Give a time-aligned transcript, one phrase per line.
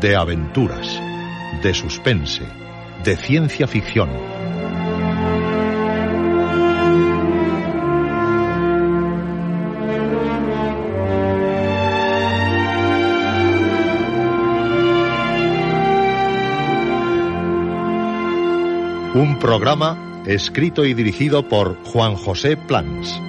[0.00, 0.98] de aventuras,
[1.62, 2.42] de suspense,
[3.04, 4.08] de ciencia ficción.
[19.14, 23.20] Un programa escrito y dirigido por Juan José Plans.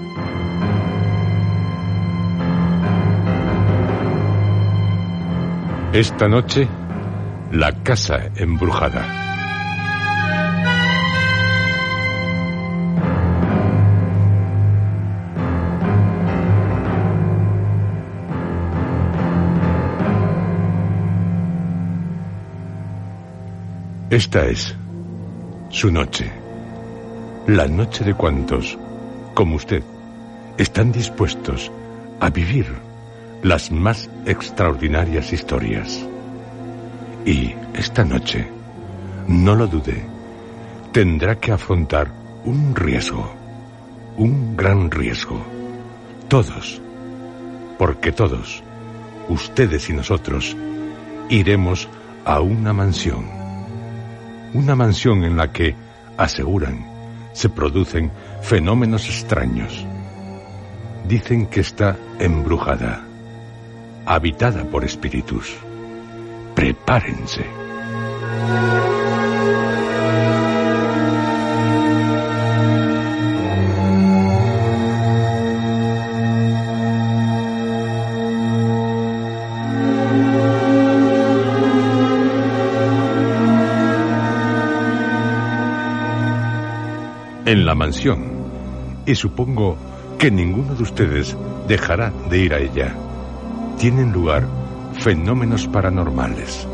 [5.94, 6.70] Esta noche,
[7.52, 9.04] la casa embrujada.
[24.10, 24.74] Esta es
[25.68, 26.32] su noche.
[27.48, 28.77] La noche de cuantos,
[29.34, 29.84] como usted,
[30.58, 31.70] están dispuestos
[32.21, 32.68] a vivir
[33.43, 36.05] las más extraordinarias historias.
[37.26, 38.48] Y esta noche,
[39.27, 40.04] no lo dude,
[40.91, 42.12] tendrá que afrontar
[42.44, 43.32] un riesgo,
[44.18, 45.42] un gran riesgo.
[46.27, 46.82] Todos,
[47.77, 48.64] porque todos,
[49.30, 50.55] ustedes y nosotros,
[51.30, 51.88] iremos
[52.26, 53.26] a una mansión.
[54.54, 55.76] Una mansión en la que,
[56.18, 56.86] aseguran,
[57.34, 58.12] se producen
[58.42, 59.86] fenómenos extraños.
[61.08, 63.05] Dicen que está embrujada
[64.13, 65.56] habitada por espíritus.
[66.53, 67.45] Prepárense.
[87.46, 88.41] En la mansión.
[89.06, 89.78] Y supongo
[90.19, 91.38] que ninguno de ustedes
[91.68, 92.94] dejará de ir a ella
[93.81, 94.47] tienen lugar
[95.00, 96.68] fenómenos paranormales,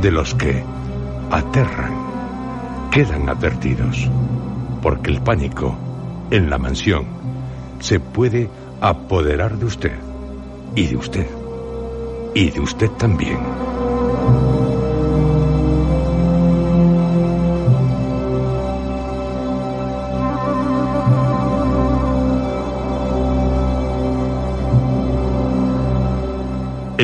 [0.00, 0.64] de los que
[1.30, 1.92] aterran,
[2.90, 4.08] quedan advertidos,
[4.80, 5.76] porque el pánico
[6.30, 7.04] en la mansión
[7.80, 8.48] se puede
[8.80, 9.98] apoderar de usted,
[10.74, 11.26] y de usted,
[12.34, 13.36] y de usted también.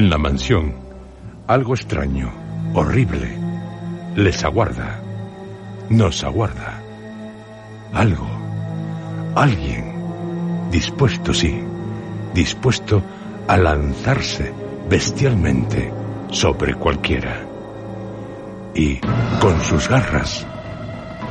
[0.01, 0.73] En la mansión,
[1.47, 2.33] algo extraño,
[2.73, 3.37] horrible,
[4.17, 4.99] les aguarda,
[5.91, 6.81] nos aguarda.
[7.93, 8.27] Algo,
[9.35, 9.93] alguien,
[10.71, 11.63] dispuesto, sí,
[12.33, 13.03] dispuesto
[13.47, 14.55] a lanzarse
[14.89, 15.93] bestialmente
[16.31, 17.45] sobre cualquiera.
[18.75, 19.01] Y
[19.39, 20.47] con sus garras,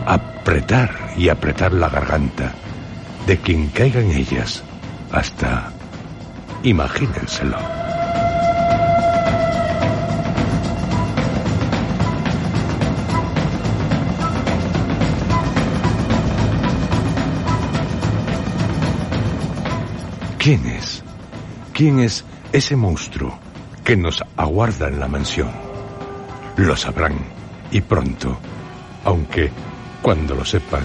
[0.06, 2.54] apretar y apretar la garganta
[3.26, 4.64] de quien caiga en ellas
[5.12, 5.72] hasta...
[6.62, 7.79] Imagínenselo.
[20.50, 21.04] ¿Quién es?
[21.74, 23.38] ¿Quién es ese monstruo
[23.84, 25.52] que nos aguarda en la mansión?
[26.58, 27.14] Lo sabrán
[27.70, 28.36] y pronto,
[29.04, 29.52] aunque
[30.02, 30.82] cuando lo sepan,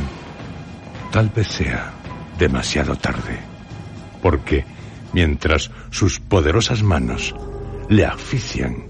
[1.10, 1.94] tal vez sea
[2.38, 3.38] demasiado tarde,
[4.20, 4.66] porque
[5.14, 7.34] mientras sus poderosas manos
[7.88, 8.84] le asfixian,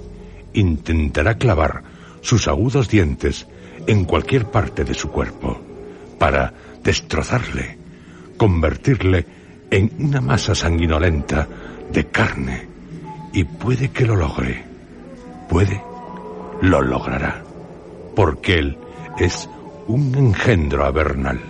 [0.55, 1.85] intentará clavar
[2.21, 3.47] sus agudos dientes
[3.87, 5.61] en cualquier parte de su cuerpo
[6.19, 6.53] para
[6.83, 7.79] destrozarle,
[8.37, 9.44] convertirle
[9.75, 11.49] en una masa sanguinolenta
[11.91, 12.69] de carne.
[13.33, 14.65] Y puede que lo logre.
[15.49, 15.83] Puede,
[16.63, 17.43] lo logrará.
[18.15, 18.79] Porque él
[19.19, 19.51] es
[19.89, 21.41] un engendro avernal.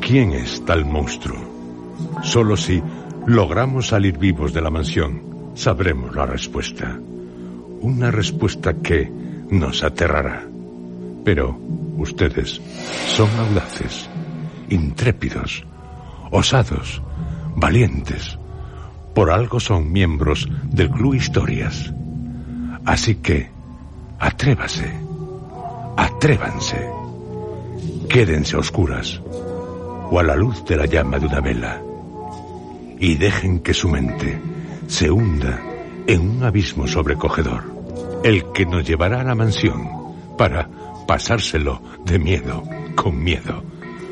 [0.00, 1.40] ¿Quién es tal monstruo?
[2.22, 2.80] Solo si
[3.26, 6.98] logramos salir vivos de la mansión, sabremos la respuesta.
[7.80, 9.10] Una respuesta que
[9.50, 10.46] nos aterrará.
[11.24, 11.58] Pero
[11.96, 12.60] ustedes
[13.08, 14.08] son audaces,
[14.68, 15.64] intrépidos,
[16.30, 17.02] osados,
[17.56, 18.38] valientes.
[19.14, 21.92] Por algo son miembros del Club Historias.
[22.84, 23.50] Así que,
[24.18, 25.04] atrévase,
[25.96, 26.90] Atrévanse.
[28.08, 29.20] Quédense a oscuras
[30.10, 31.80] o a la luz de la llama de una vela
[33.04, 34.40] y dejen que su mente
[34.86, 35.60] se hunda
[36.06, 37.62] en un abismo sobrecogedor,
[38.24, 39.86] el que nos llevará a la mansión
[40.38, 40.70] para
[41.06, 42.62] pasárselo de miedo,
[42.94, 43.62] con miedo,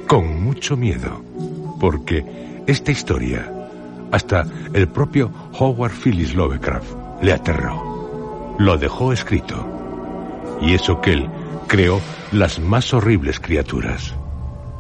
[0.07, 1.23] con mucho miedo,
[1.81, 3.51] porque esta historia
[4.11, 4.45] hasta
[4.75, 6.93] el propio Howard Phillips Lovecraft
[7.23, 9.57] le aterró, lo dejó escrito,
[10.61, 11.31] y eso que él
[11.67, 11.99] creó
[12.31, 14.15] las más horribles criaturas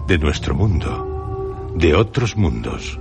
[0.07, 2.99] de nuestro mundo, de otros mundos.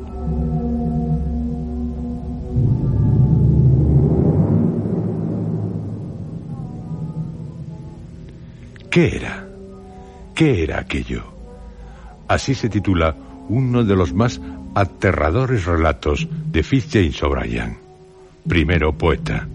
[8.91, 9.47] ¿Qué era?
[10.35, 11.23] ¿Qué era aquello?
[12.27, 13.15] Así se titula
[13.47, 14.41] uno de los más
[14.75, 17.77] aterradores relatos de Fitzjames O'Brien.
[18.45, 19.47] Primero poeta,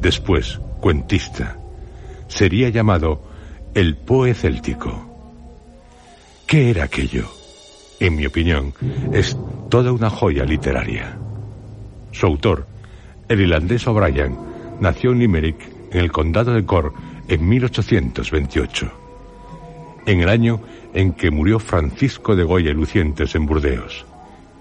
[0.00, 1.56] después cuentista.
[2.28, 3.20] Sería llamado
[3.74, 5.04] el Poe Céltico.
[6.46, 7.28] ¿Qué era aquello?
[7.98, 8.72] En mi opinión,
[9.12, 9.36] es
[9.68, 11.18] toda una joya literaria.
[12.12, 12.68] Su autor,
[13.28, 14.36] el irlandés O'Brien,
[14.78, 16.94] nació en Limerick, en el condado de Cork,
[17.30, 18.92] en 1828,
[20.06, 20.60] en el año
[20.92, 24.04] en que murió Francisco de Goya y Lucientes en Burdeos,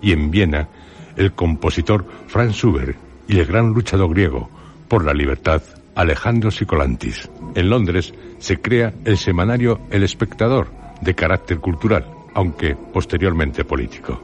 [0.02, 0.70] y en Viena
[1.18, 2.96] el compositor Franz Schubert
[3.28, 4.50] y el gran luchador griego
[4.88, 5.64] por la libertad
[5.96, 7.28] Alejandro Sicolantis.
[7.56, 10.68] En Londres se crea el semanario El Espectador,
[11.02, 12.06] de carácter cultural,
[12.36, 14.22] aunque posteriormente político.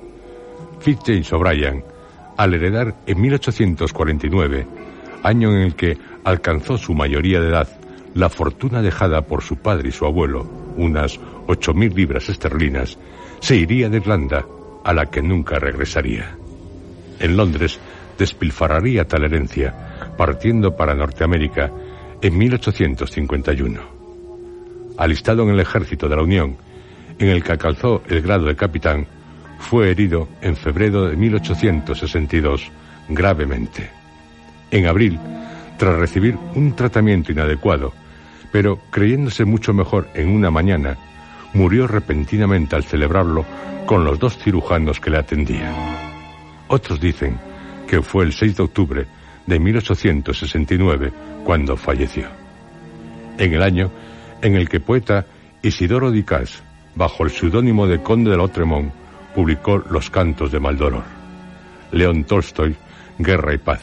[0.81, 1.83] Fitzjames O'Brien,
[2.38, 4.68] al heredar en 1849,
[5.24, 7.68] año en el que alcanzó su mayoría de edad,
[8.15, 12.97] la fortuna dejada por su padre y su abuelo, unas ocho mil libras esterlinas,
[13.39, 14.45] se iría de Irlanda,
[14.83, 16.38] a la que nunca regresaría.
[17.19, 17.77] En Londres
[18.17, 21.71] despilfarraría tal herencia, partiendo para Norteamérica
[22.21, 23.81] en 1851.
[24.97, 26.56] Alistado en el ejército de la Unión,
[27.19, 29.06] en el que alcanzó el grado de capitán,
[29.59, 32.71] fue herido en febrero de 1862
[33.09, 33.89] gravemente.
[34.71, 35.19] En abril,
[35.77, 37.94] tras recibir un tratamiento inadecuado,
[38.56, 40.96] pero creyéndose mucho mejor en una mañana,
[41.54, 43.44] murió repentinamente al celebrarlo
[43.86, 45.74] con los dos cirujanos que le atendían.
[46.69, 47.38] Otros dicen
[47.86, 49.06] que fue el 6 de octubre
[49.46, 51.12] de 1869
[51.44, 52.30] cuando falleció.
[53.38, 53.92] En el año
[54.42, 55.25] en el que poeta
[55.62, 56.63] Isidoro Dicas,
[56.96, 58.94] bajo el seudónimo de Conde de Lotremont,
[59.36, 61.04] publicó Los Cantos de Maldoror.
[61.92, 62.74] León Tolstoy,
[63.19, 63.81] Guerra y Paz,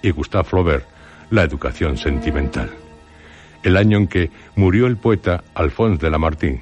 [0.00, 0.86] y Gustave Flaubert,
[1.28, 2.83] La Educación Sentimental
[3.64, 6.60] el año en que murió el poeta Alphonse de Lamartine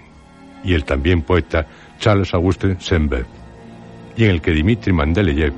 [0.65, 1.67] y el también poeta
[1.99, 3.27] Charles Auguste Saint-Beuve,
[4.17, 5.53] y en el que Dmitri Mendeleev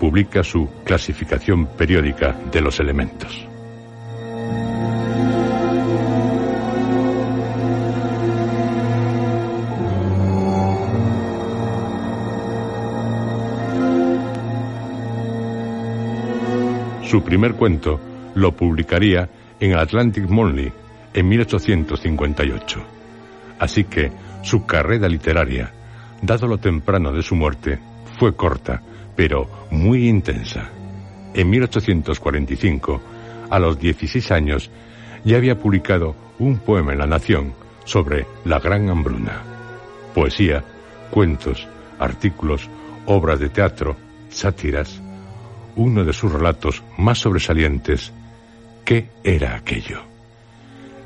[0.00, 3.46] publica su clasificación periódica de los elementos.
[17.02, 18.00] Su primer cuento
[18.34, 19.28] lo publicaría
[19.60, 20.72] en Atlantic Monthly
[21.16, 22.80] en 1858.
[23.58, 25.72] Así que su carrera literaria,
[26.22, 27.80] dado lo temprano de su muerte,
[28.18, 28.82] fue corta,
[29.16, 30.70] pero muy intensa.
[31.34, 33.00] En 1845,
[33.50, 34.70] a los 16 años,
[35.24, 37.54] ya había publicado un poema en La Nación
[37.84, 39.42] sobre la gran hambruna.
[40.14, 40.62] Poesía,
[41.10, 41.66] cuentos,
[41.98, 42.68] artículos,
[43.06, 43.96] obras de teatro,
[44.28, 45.00] sátiras.
[45.76, 48.12] Uno de sus relatos más sobresalientes,
[48.84, 50.15] ¿qué era aquello?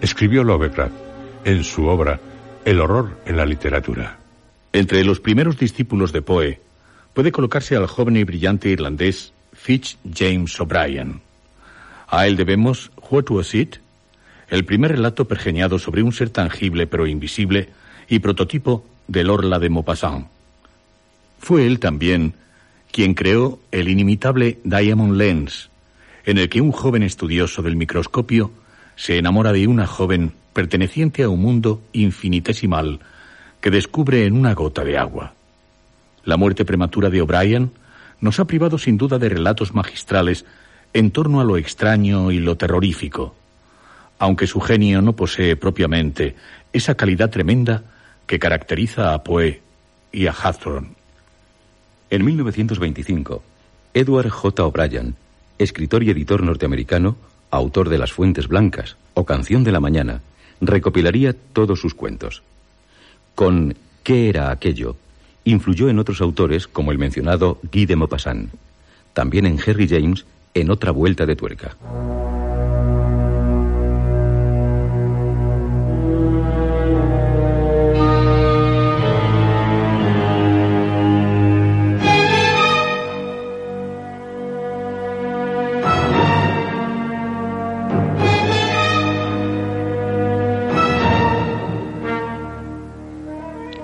[0.01, 0.95] Escribió Lovecraft
[1.45, 2.21] en su obra
[2.65, 4.19] El horror en la literatura.
[4.73, 6.61] Entre los primeros discípulos de Poe
[7.15, 11.21] puede colocarse al joven y brillante irlandés Fitz James O'Brien.
[12.09, 13.77] A él debemos What Was It,
[14.49, 17.69] el primer relato pergeñado sobre un ser tangible pero invisible
[18.09, 20.27] y prototipo del Orla de Maupassant.
[21.39, 22.35] Fue él también
[22.93, 25.71] quien creó el inimitable Diamond Lens,
[26.25, 28.51] en el que un joven estudioso del microscopio
[29.01, 33.01] se enamora de una joven perteneciente a un mundo infinitesimal
[33.63, 35.33] que descubre en una gota de agua.
[36.27, 37.71] La muerte prematura de O'Brien
[38.21, 40.45] nos ha privado sin duda de relatos magistrales
[40.93, 43.35] en torno a lo extraño y lo terrorífico,
[44.19, 46.37] aunque su genio no posee propiamente
[46.75, 47.83] esa calidad tremenda
[48.27, 49.63] que caracteriza a Poe
[50.13, 50.91] y a Hawthorne.
[52.11, 53.43] En 1925,
[53.95, 54.63] Edward J.
[54.63, 55.17] O'Brien,
[55.57, 57.17] escritor y editor norteamericano,
[57.51, 60.21] autor de Las Fuentes Blancas o Canción de la Mañana,
[60.61, 62.43] recopilaría todos sus cuentos.
[63.35, 64.97] Con ¿Qué era aquello?
[65.45, 68.51] influyó en otros autores como el mencionado Guy de Maupassant,
[69.15, 71.77] también en Harry James en otra vuelta de tuerca.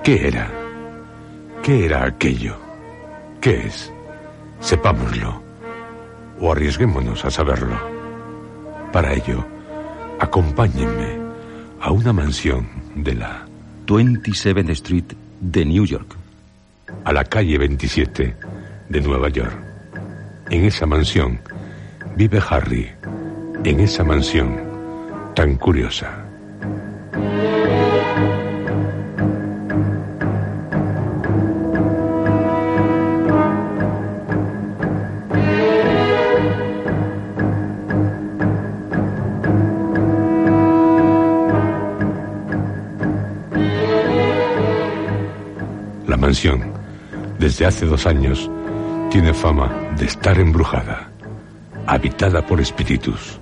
[0.07, 0.49] ¿Qué era?
[1.61, 2.57] ¿Qué era aquello?
[3.41, 3.91] ¿Qué es?
[4.61, 5.43] Sepámoslo.
[6.39, 7.77] O arriesguémonos a saberlo.
[8.93, 9.45] Para ello,
[10.17, 11.19] acompáñenme
[11.81, 13.45] a una mansión de la
[13.85, 15.11] 27 Street
[15.41, 16.15] de New York.
[17.03, 18.33] A la calle 27
[18.87, 19.59] de Nueva York.
[20.49, 21.41] En esa mansión
[22.15, 22.89] vive Harry.
[23.65, 24.55] En esa mansión
[25.35, 26.26] tan curiosa.
[47.57, 48.51] Desde hace dos años,
[49.09, 51.09] tiene fama de estar embrujada,
[51.87, 53.39] habitada por espíritus,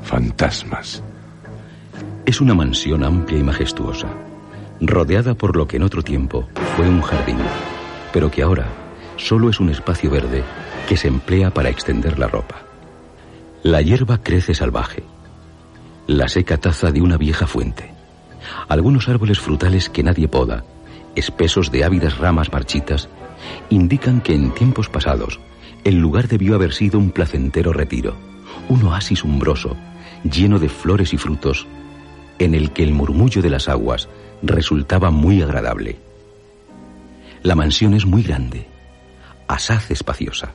[0.00, 1.02] fantasmas.
[2.24, 4.08] Es una mansión amplia y majestuosa,
[4.80, 7.36] rodeada por lo que en otro tiempo fue un jardín,
[8.10, 8.68] pero que ahora
[9.18, 10.42] solo es un espacio verde
[10.88, 12.62] que se emplea para extender la ropa.
[13.62, 15.02] La hierba crece salvaje,
[16.06, 17.92] la seca taza de una vieja fuente,
[18.66, 20.64] algunos árboles frutales que nadie poda,
[21.14, 23.10] espesos de ávidas ramas marchitas,
[23.70, 25.40] indican que en tiempos pasados
[25.84, 28.14] el lugar debió haber sido un placentero retiro,
[28.68, 29.76] un oasis umbroso,
[30.24, 31.66] lleno de flores y frutos,
[32.38, 34.08] en el que el murmullo de las aguas
[34.42, 35.98] resultaba muy agradable.
[37.42, 38.66] La mansión es muy grande,
[39.46, 40.52] asaz espaciosa.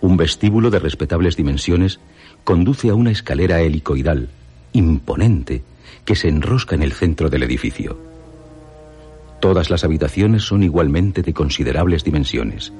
[0.00, 2.00] Un vestíbulo de respetables dimensiones
[2.44, 4.28] conduce a una escalera helicoidal,
[4.72, 5.62] imponente,
[6.04, 8.07] que se enrosca en el centro del edificio.
[9.40, 12.72] Todas las habitaciones son igualmente de considerables dimensiones.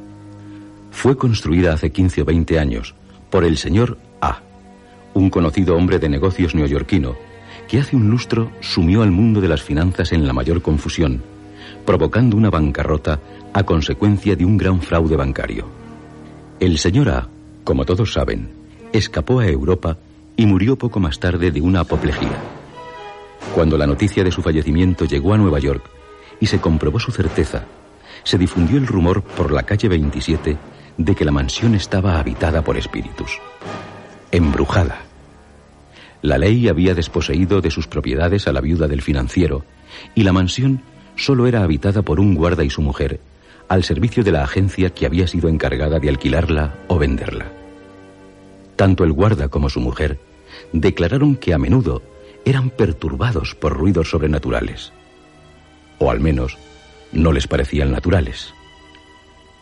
[0.90, 2.94] Fue construida hace 15 o 20 años
[3.30, 4.40] por el señor A,
[5.14, 7.16] un conocido hombre de negocios neoyorquino,
[7.68, 11.22] que hace un lustro sumió al mundo de las finanzas en la mayor confusión,
[11.84, 13.20] provocando una bancarrota
[13.52, 15.66] a consecuencia de un gran fraude bancario.
[16.58, 17.28] El señor A,
[17.62, 18.48] como todos saben,
[18.92, 19.98] escapó a Europa
[20.36, 22.36] y murió poco más tarde de una apoplejía.
[23.54, 25.97] Cuando la noticia de su fallecimiento llegó a Nueva York,
[26.40, 27.64] y se comprobó su certeza.
[28.24, 30.56] Se difundió el rumor por la calle 27
[30.96, 33.38] de que la mansión estaba habitada por espíritus.
[34.30, 35.02] Embrujada.
[36.20, 39.64] La ley había desposeído de sus propiedades a la viuda del financiero
[40.14, 40.82] y la mansión
[41.16, 43.20] solo era habitada por un guarda y su mujer,
[43.68, 47.46] al servicio de la agencia que había sido encargada de alquilarla o venderla.
[48.76, 50.18] Tanto el guarda como su mujer
[50.72, 52.02] declararon que a menudo
[52.44, 54.92] eran perturbados por ruidos sobrenaturales
[55.98, 56.58] o al menos
[57.12, 58.54] no les parecían naturales.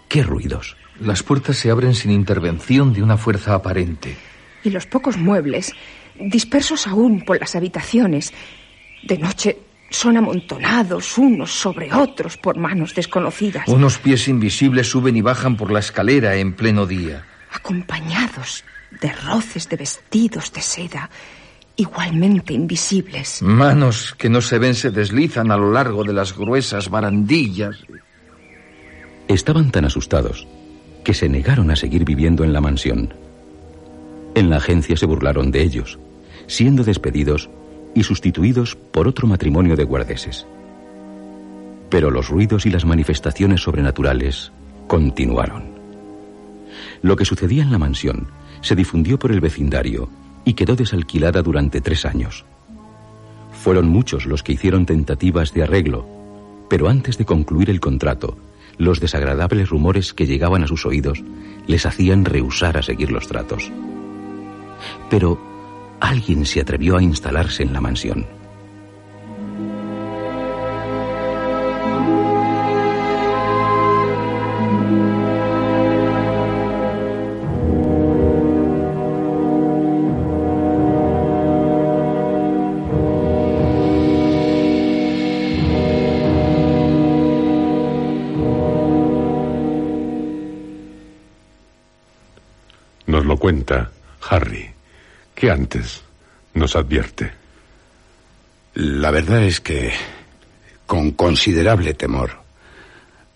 [0.09, 0.76] ¿Qué ruidos?
[1.00, 4.16] Las puertas se abren sin intervención de una fuerza aparente.
[4.64, 5.73] Y los pocos muebles,
[6.19, 8.33] dispersos aún por las habitaciones,
[9.02, 9.59] de noche
[9.90, 13.69] son amontonados unos sobre otros por manos desconocidas.
[13.69, 17.25] Unos pies invisibles suben y bajan por la escalera en pleno día.
[17.52, 18.64] Acompañados
[19.00, 21.11] de roces de vestidos de seda
[21.76, 23.42] igualmente invisibles.
[23.42, 27.76] Manos que no se ven se deslizan a lo largo de las gruesas barandillas.
[29.28, 30.47] Estaban tan asustados
[31.04, 33.14] que se negaron a seguir viviendo en la mansión.
[34.35, 35.99] En la agencia se burlaron de ellos,
[36.47, 37.49] siendo despedidos
[37.95, 40.47] y sustituidos por otro matrimonio de guardeses.
[41.90, 44.52] Pero los ruidos y las manifestaciones sobrenaturales
[44.88, 45.76] continuaron.
[47.02, 48.28] Lo que sucedía en la mansión
[48.61, 50.09] se difundió por el vecindario
[50.47, 52.47] y quedó desalquilada durante tres años.
[53.53, 56.07] Fueron muchos los que hicieron tentativas de arreglo,
[56.71, 58.38] pero antes de concluir el contrato,
[58.79, 61.23] los desagradables rumores que llegaban a sus oídos
[61.67, 63.73] les hacían rehusar a seguir los tratos.
[65.11, 65.38] Pero
[66.00, 68.26] alguien se atrevió a instalarse en la mansión.
[94.29, 94.71] Harry,
[95.35, 96.03] que antes
[96.55, 97.33] nos advierte.
[98.75, 99.93] La verdad es que,
[100.87, 102.31] con considerable temor,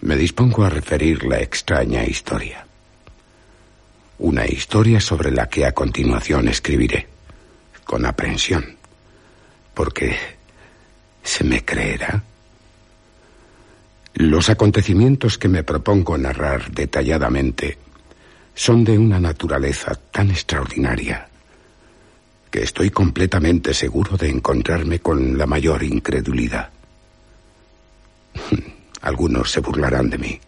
[0.00, 2.66] me dispongo a referir la extraña historia.
[4.18, 7.06] Una historia sobre la que a continuación escribiré,
[7.84, 8.76] con aprensión,
[9.74, 10.16] porque
[11.22, 12.22] se me creerá.
[14.14, 17.78] Los acontecimientos que me propongo narrar detalladamente
[18.60, 21.26] son de una naturaleza tan extraordinaria
[22.50, 26.68] que estoy completamente seguro de encontrarme con la mayor incredulidad.
[29.00, 30.40] Algunos se burlarán de mí.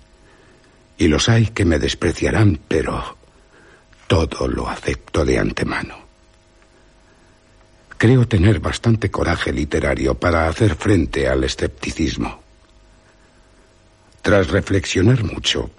[0.99, 3.16] Y los hay que me despreciarán, pero
[4.07, 5.97] todo lo acepto de antemano.
[7.97, 12.42] Creo tener bastante coraje literario para hacer frente al escepticismo.
[14.21, 15.71] Tras reflexionar mucho,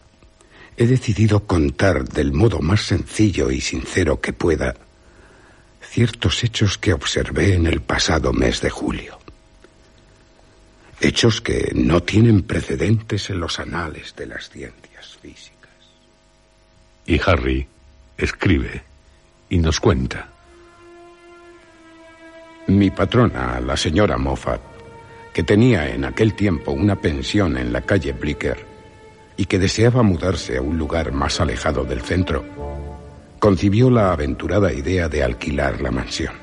[0.78, 4.76] he decidido contar del modo más sencillo y sincero que pueda
[5.82, 9.20] ciertos hechos que observé en el pasado mes de julio.
[11.00, 15.70] Hechos que no tienen precedentes en los anales de las ciencias físicas.
[17.06, 17.68] Y Harry
[18.18, 18.84] escribe
[19.50, 20.30] y nos cuenta.
[22.68, 24.62] Mi patrona, la señora Moffat,
[25.34, 28.73] que tenía en aquel tiempo una pensión en la calle Blicker
[29.38, 32.44] y que deseaba mudarse a un lugar más alejado del centro,
[33.40, 36.34] concibió la aventurada idea de alquilar la mansión.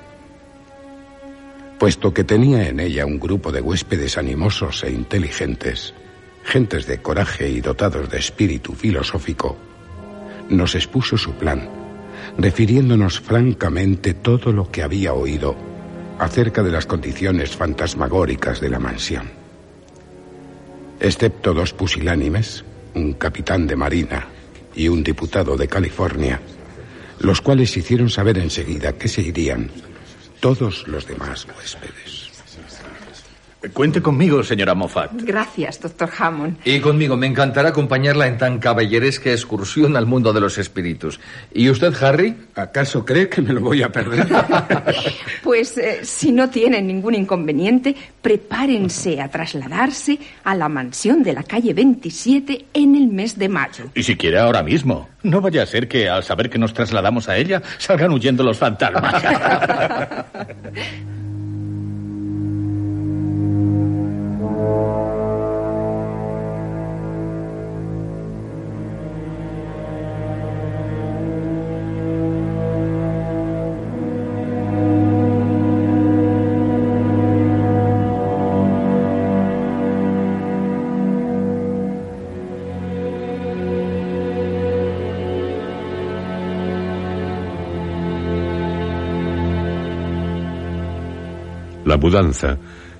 [1.79, 5.95] Puesto que tenía en ella un grupo de huéspedes animosos e inteligentes,
[6.45, 9.57] gentes de coraje y dotados de espíritu filosófico,
[10.51, 11.71] nos expuso su plan,
[12.37, 15.57] refiriéndonos francamente todo lo que había oído
[16.19, 19.31] acerca de las condiciones fantasmagóricas de la mansión.
[21.01, 22.63] Excepto dos pusilánimes,
[22.95, 24.27] un capitán de marina
[24.75, 26.41] y un diputado de California,
[27.21, 29.71] los cuales hicieron saber enseguida que se irían
[30.41, 32.20] todos los demás huéspedes.
[33.75, 35.13] Cuente conmigo, señora Moffat.
[35.23, 36.57] Gracias, doctor Hammond.
[36.65, 41.21] Y conmigo, me encantará acompañarla en tan caballeresca excursión al mundo de los espíritus.
[41.53, 42.35] ¿Y usted, Harry?
[42.55, 44.27] ¿Acaso cree que me lo voy a perder?
[45.43, 51.43] pues eh, si no tienen ningún inconveniente, prepárense a trasladarse a la mansión de la
[51.43, 53.85] calle 27 en el mes de mayo.
[53.95, 55.11] Y si quiere ahora mismo.
[55.23, 58.57] No vaya a ser que al saber que nos trasladamos a ella salgan huyendo los
[58.57, 59.23] fantasmas.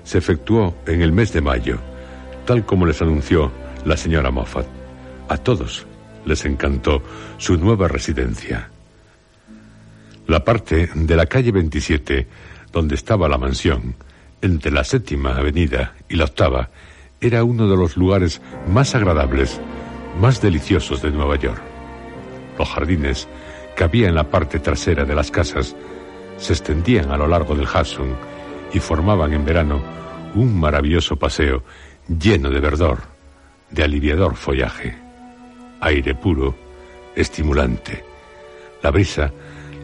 [0.03, 1.79] se efectuó en el mes de mayo,
[2.45, 3.51] tal como les anunció
[3.85, 4.65] la señora Moffat.
[5.29, 5.85] A todos
[6.25, 7.01] les encantó
[7.37, 8.69] su nueva residencia.
[10.27, 12.27] La parte de la calle 27,
[12.71, 13.95] donde estaba la mansión,
[14.41, 16.69] entre la séptima avenida y la octava,
[17.19, 19.59] era uno de los lugares más agradables,
[20.19, 21.61] más deliciosos de Nueva York.
[22.57, 23.27] Los jardines
[23.75, 25.75] que había en la parte trasera de las casas
[26.37, 28.30] se extendían a lo largo del Hudson
[28.73, 29.81] y formaban en verano
[30.35, 31.63] un maravilloso paseo
[32.07, 32.99] lleno de verdor,
[33.69, 34.95] de aliviador follaje,
[35.81, 36.55] aire puro,
[37.15, 38.03] estimulante.
[38.81, 39.31] La brisa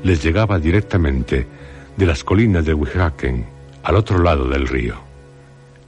[0.04, 1.48] les llegaba directamente
[1.96, 3.46] de las colinas de Wishaken,
[3.84, 4.96] al otro lado del río.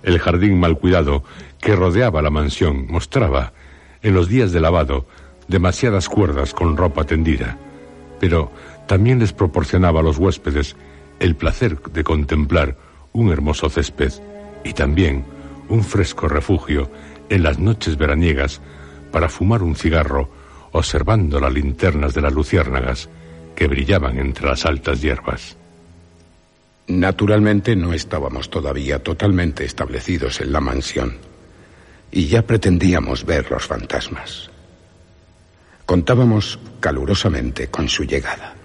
[0.04, 1.24] El jardín mal cuidado
[1.60, 3.54] que rodeaba la mansión mostraba,
[4.02, 5.06] en los días de lavado,
[5.48, 7.58] demasiadas cuerdas con ropa tendida,
[8.20, 8.52] pero
[8.88, 10.76] también les proporcionaba a los huéspedes
[11.20, 12.78] el placer de contemplar
[13.14, 14.14] un hermoso césped
[14.64, 15.26] y también
[15.68, 16.90] un fresco refugio
[17.30, 18.62] en las noches veraniegas
[19.12, 20.30] para fumar un cigarro
[20.72, 23.10] observando las linternas de las luciérnagas
[23.56, 25.58] que brillaban entre las altas hierbas.
[26.88, 31.18] Naturalmente no estábamos todavía totalmente establecidos en la mansión
[32.12, 34.50] y ya pretendíamos ver los fantasmas.
[35.86, 38.56] Contábamos calurosamente con su llegada.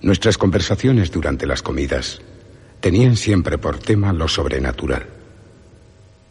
[0.00, 2.20] Nuestras conversaciones durante las comidas
[2.82, 5.06] tenían siempre por tema lo sobrenatural.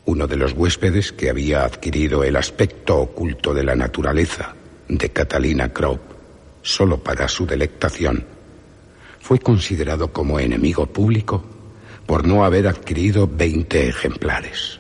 [0.04, 4.54] Uno de los huéspedes que había adquirido el aspecto oculto de la naturaleza
[4.90, 6.02] de Catalina Kropp
[6.62, 8.26] solo para su delectación,
[9.22, 11.42] fue considerado como enemigo público
[12.06, 14.78] por no haber adquirido veinte ejemplares.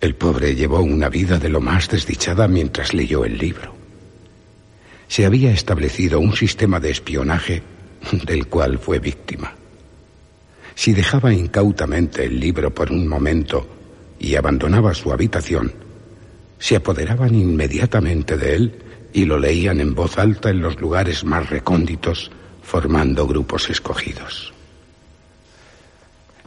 [0.00, 3.74] El pobre llevó una vida de lo más desdichada mientras leyó el libro.
[5.06, 7.62] Se había establecido un sistema de espionaje
[8.24, 9.54] del cual fue víctima.
[10.74, 13.66] Si dejaba incautamente el libro por un momento
[14.18, 15.72] y abandonaba su habitación,
[16.58, 18.78] se apoderaban inmediatamente de él
[19.12, 22.30] y lo leían en voz alta en los lugares más recónditos,
[22.62, 24.52] formando grupos escogidos.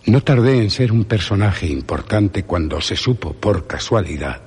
[0.05, 4.41] No tardé en ser un personaje importante cuando se supo por casualidad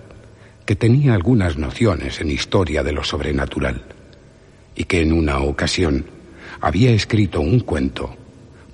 [0.66, 3.84] que tenía algunas nociones en historia de lo sobrenatural
[4.74, 6.06] y que en una ocasión
[6.60, 8.16] había escrito un cuento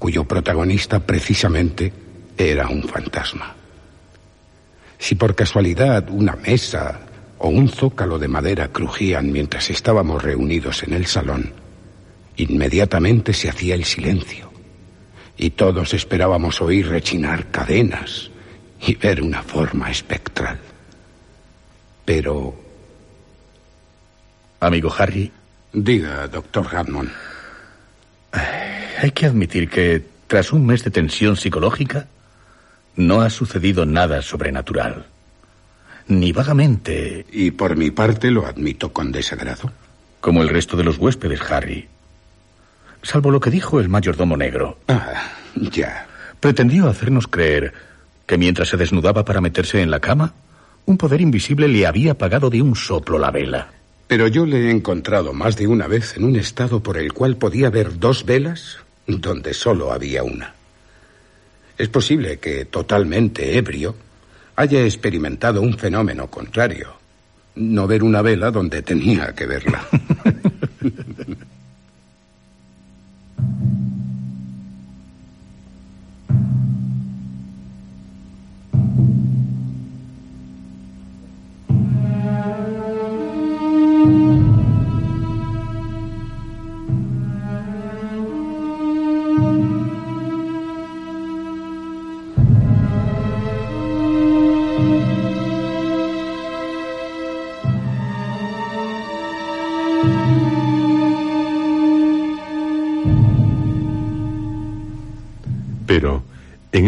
[0.06, 1.92] cuyo protagonista precisamente
[2.38, 3.56] era un fantasma.
[5.00, 7.00] Si por casualidad una mesa
[7.38, 11.52] o un zócalo de madera crujían mientras estábamos reunidos en el salón,
[12.36, 14.52] inmediatamente se hacía el silencio
[15.36, 18.30] y todos esperábamos oír rechinar cadenas
[18.86, 20.60] y ver una forma espectral.
[22.04, 22.54] Pero...
[24.60, 25.32] Amigo Harry.
[25.72, 27.10] Diga, doctor Hammond.
[28.98, 32.06] Hay que admitir que, tras un mes de tensión psicológica,
[32.96, 35.06] no ha sucedido nada sobrenatural.
[36.08, 37.26] Ni vagamente.
[37.30, 39.70] Y por mi parte lo admito con desagrado.
[40.20, 41.88] Como el resto de los huéspedes, Harry.
[43.02, 44.78] Salvo lo que dijo el mayordomo negro.
[44.88, 46.06] Ah, ya.
[46.40, 47.74] Pretendió hacernos creer
[48.26, 50.34] que mientras se desnudaba para meterse en la cama,
[50.86, 53.72] un poder invisible le había apagado de un soplo la vela.
[54.08, 57.36] Pero yo le he encontrado más de una vez en un estado por el cual
[57.36, 60.54] podía ver dos velas donde solo había una.
[61.78, 63.94] Es posible que, totalmente ebrio,
[64.56, 66.94] haya experimentado un fenómeno contrario.
[67.56, 69.86] No ver una vela donde tenía que verla.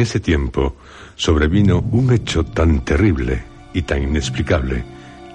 [0.08, 0.74] ese tiempo
[1.16, 3.44] sobrevino un hecho tan terrible
[3.74, 4.82] y tan inexplicable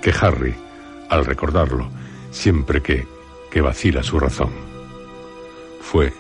[0.01, 0.55] que Harry,
[1.09, 1.88] al recordarlo,
[2.31, 3.05] siempre que,
[3.51, 4.49] que vacila su razón.
[5.79, 6.12] Fue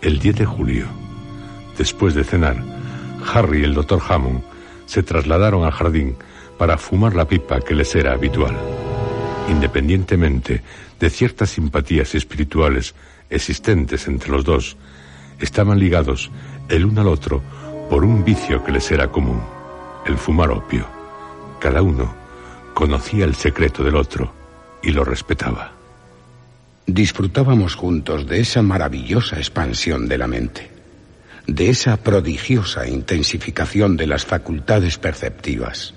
[0.00, 0.86] el 10 de julio.
[1.78, 2.56] Después de cenar,
[3.32, 4.42] Harry y el doctor Hammond
[4.86, 6.16] se trasladaron al jardín
[6.58, 8.58] para fumar la pipa que les era habitual.
[9.48, 10.60] Independientemente
[10.98, 12.96] de ciertas simpatías espirituales
[13.30, 14.76] existentes entre los dos,
[15.38, 16.32] estaban ligados
[16.68, 17.42] el uno al otro
[17.92, 19.42] por un vicio que les era común,
[20.06, 20.86] el fumar opio.
[21.60, 22.14] Cada uno
[22.72, 24.32] conocía el secreto del otro
[24.82, 25.72] y lo respetaba.
[26.86, 30.70] Disfrutábamos juntos de esa maravillosa expansión de la mente,
[31.46, 35.92] de esa prodigiosa intensificación de las facultades perceptivas,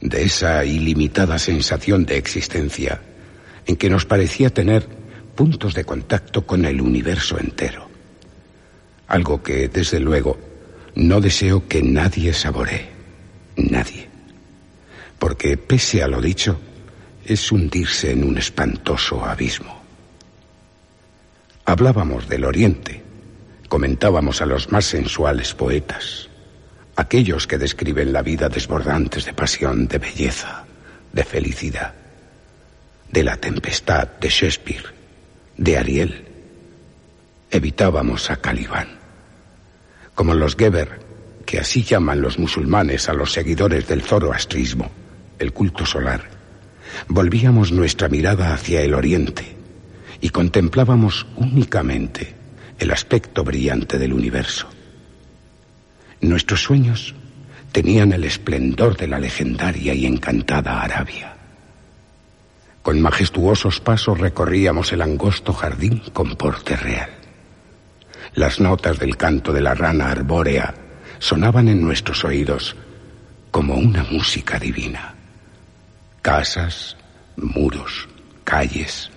[0.00, 3.02] de esa ilimitada sensación de existencia
[3.66, 4.88] en que nos parecía tener
[5.34, 7.90] puntos de contacto con el universo entero.
[9.06, 10.48] Algo que, desde luego,
[10.94, 12.88] no deseo que nadie saboree.
[13.56, 14.08] Nadie.
[15.18, 16.58] Porque, pese a lo dicho,
[17.24, 19.80] es hundirse en un espantoso abismo.
[21.64, 23.02] Hablábamos del Oriente,
[23.68, 26.28] comentábamos a los más sensuales poetas,
[26.96, 30.64] aquellos que describen la vida desbordantes de pasión, de belleza,
[31.12, 31.94] de felicidad,
[33.12, 34.86] de la tempestad de Shakespeare,
[35.56, 36.24] de Ariel.
[37.50, 38.99] Evitábamos a Calibán,
[40.20, 41.00] como los Geber,
[41.46, 44.90] que así llaman los musulmanes a los seguidores del zoroastrismo,
[45.38, 46.28] el culto solar.
[47.08, 49.56] Volvíamos nuestra mirada hacia el oriente
[50.20, 52.34] y contemplábamos únicamente
[52.78, 54.68] el aspecto brillante del universo.
[56.20, 57.14] Nuestros sueños
[57.72, 61.34] tenían el esplendor de la legendaria y encantada Arabia.
[62.82, 67.19] Con majestuosos pasos recorríamos el angosto jardín con porte real.
[68.34, 70.74] Las notas del canto de la rana arbórea
[71.18, 72.76] sonaban en nuestros oídos
[73.50, 75.14] como una música divina.
[76.22, 76.96] Casas,
[77.36, 78.08] muros,
[78.44, 79.10] calles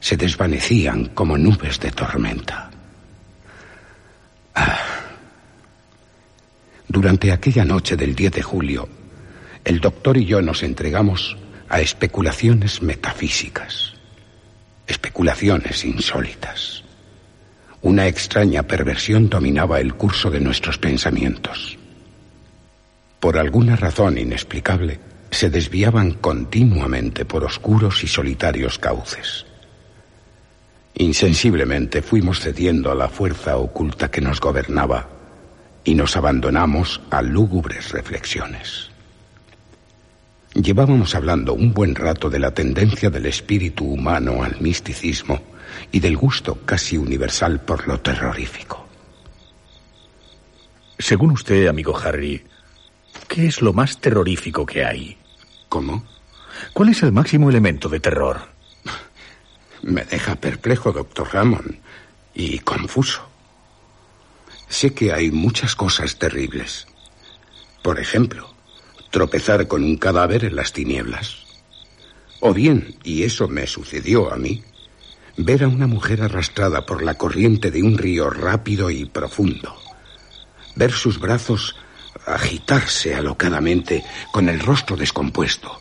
[0.00, 2.70] se desvanecían como nubes de tormenta.
[4.54, 4.78] Ah.
[6.86, 8.88] Durante aquella noche del 10 de julio,
[9.64, 11.36] el doctor y yo nos entregamos
[11.68, 13.94] a especulaciones metafísicas,
[14.86, 16.83] especulaciones insólitas.
[17.84, 21.76] Una extraña perversión dominaba el curso de nuestros pensamientos.
[23.20, 24.98] Por alguna razón inexplicable,
[25.30, 29.44] se desviaban continuamente por oscuros y solitarios cauces.
[30.94, 35.10] Insensiblemente fuimos cediendo a la fuerza oculta que nos gobernaba
[35.84, 38.88] y nos abandonamos a lúgubres reflexiones.
[40.54, 45.53] Llevábamos hablando un buen rato de la tendencia del espíritu humano al misticismo
[45.92, 48.86] y del gusto casi universal por lo terrorífico.
[50.98, 52.44] Según usted, amigo Harry,
[53.28, 55.18] ¿qué es lo más terrorífico que hay?
[55.68, 56.04] ¿Cómo?
[56.72, 58.48] ¿Cuál es el máximo elemento de terror?
[59.82, 61.80] Me deja perplejo, doctor Ramón,
[62.34, 63.28] y confuso.
[64.68, 66.86] Sé que hay muchas cosas terribles.
[67.82, 68.54] Por ejemplo,
[69.10, 71.44] tropezar con un cadáver en las tinieblas.
[72.40, 74.62] O bien, y eso me sucedió a mí,
[75.36, 79.76] ver a una mujer arrastrada por la corriente de un río rápido y profundo.
[80.76, 81.76] Ver sus brazos
[82.26, 85.80] agitarse alocadamente con el rostro descompuesto.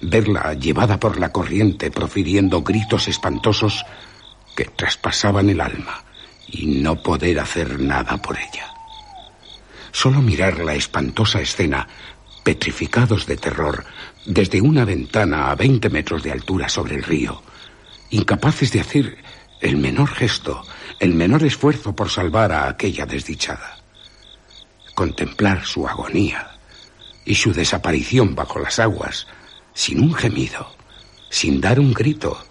[0.00, 3.84] Verla llevada por la corriente profiriendo gritos espantosos
[4.56, 6.04] que traspasaban el alma
[6.46, 8.72] y no poder hacer nada por ella.
[9.92, 11.88] Solo mirar la espantosa escena,
[12.42, 13.84] petrificados de terror,
[14.24, 17.42] desde una ventana a 20 metros de altura sobre el río,
[18.10, 19.18] incapaces de hacer
[19.60, 20.62] el menor gesto,
[21.00, 23.78] el menor esfuerzo por salvar a aquella desdichada.
[24.94, 26.50] Contemplar su agonía
[27.24, 29.26] y su desaparición bajo las aguas,
[29.74, 30.74] sin un gemido,
[31.30, 32.42] sin dar un grito,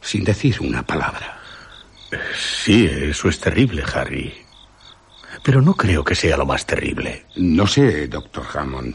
[0.00, 1.40] sin decir una palabra.
[2.64, 4.34] Sí, eso es terrible, Harry.
[5.42, 7.24] Pero no creo que sea lo más terrible.
[7.36, 8.94] No sé, doctor Hammond.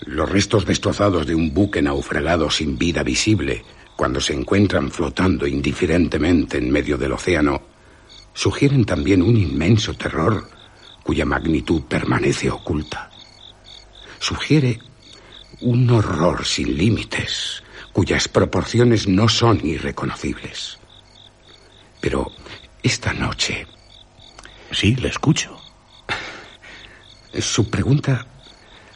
[0.00, 3.64] Los restos destrozados de un buque naufragado sin vida visible,
[3.96, 7.62] cuando se encuentran flotando indiferentemente en medio del océano,
[8.34, 10.48] sugieren también un inmenso terror
[11.02, 13.10] cuya magnitud permanece oculta.
[14.18, 14.78] Sugiere
[15.60, 20.78] un horror sin límites, cuyas proporciones no son irreconocibles.
[22.00, 22.30] Pero
[22.82, 23.66] esta noche...
[24.72, 25.56] Sí, le escucho.
[27.38, 28.26] Su pregunta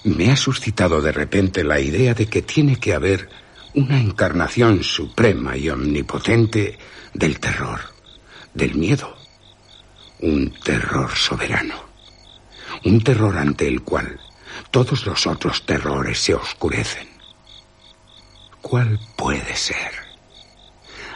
[0.04, 3.28] me ha suscitado de repente la idea de que tiene que haber
[3.74, 6.78] una encarnación suprema y omnipotente
[7.14, 7.80] del terror,
[8.54, 9.16] del miedo.
[10.20, 11.74] Un terror soberano.
[12.84, 14.20] Un terror ante el cual
[14.70, 17.08] todos los otros terrores se oscurecen.
[18.60, 19.92] ¿Cuál puede ser?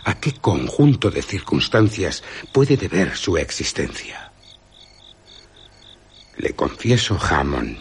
[0.04, 4.32] ¿A qué conjunto de circunstancias puede deber su existencia?
[6.36, 7.78] Le confieso, Hammond,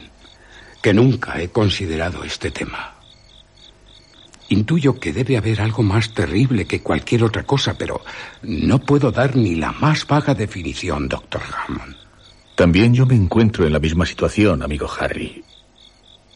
[0.81, 3.02] que nunca he considerado este tema.
[4.53, 8.01] Intuyo que debe haber algo más terrible que cualquier otra cosa, pero
[8.43, 11.95] no puedo dar ni la más vaga definición, doctor Hammond.
[12.53, 15.43] También yo me encuentro en la misma situación, amigo Harry.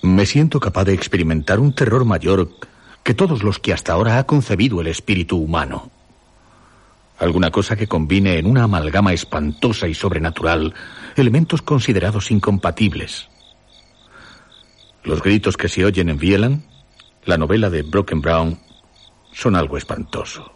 [0.02, 2.50] Me siento capaz de experimentar un terror mayor
[3.04, 5.92] que todos los que hasta ahora ha concebido el espíritu humano.
[7.20, 10.74] Alguna cosa que combine en una amalgama espantosa y sobrenatural
[11.16, 13.30] elementos considerados incompatibles.
[15.04, 16.18] Los gritos que se oyen en
[17.28, 18.58] la novela de Broken Brown,
[19.34, 20.50] son algo espantoso,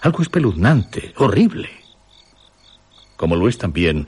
[0.00, 1.68] algo espeluznante, horrible.
[3.16, 4.06] Como lo es también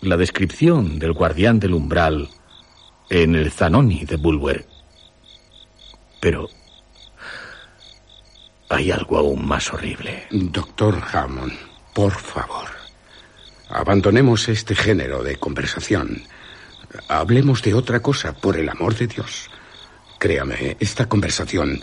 [0.00, 2.28] la descripción del guardián del umbral
[3.10, 4.64] en el Zanoni de Bulwer.
[6.20, 6.48] Pero
[8.68, 10.28] hay algo aún más horrible.
[10.30, 11.52] Doctor Hammond,
[11.92, 12.68] por favor,
[13.70, 16.22] abandonemos este género de conversación.
[17.08, 19.50] Hablemos de otra cosa, por el amor de Dios.
[20.18, 21.82] Créame, esta conversación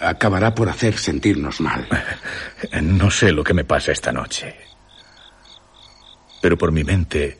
[0.00, 1.86] acabará por hacer sentirnos mal.
[2.82, 4.56] No sé lo que me pasa esta noche.
[6.40, 7.38] Pero por mi mente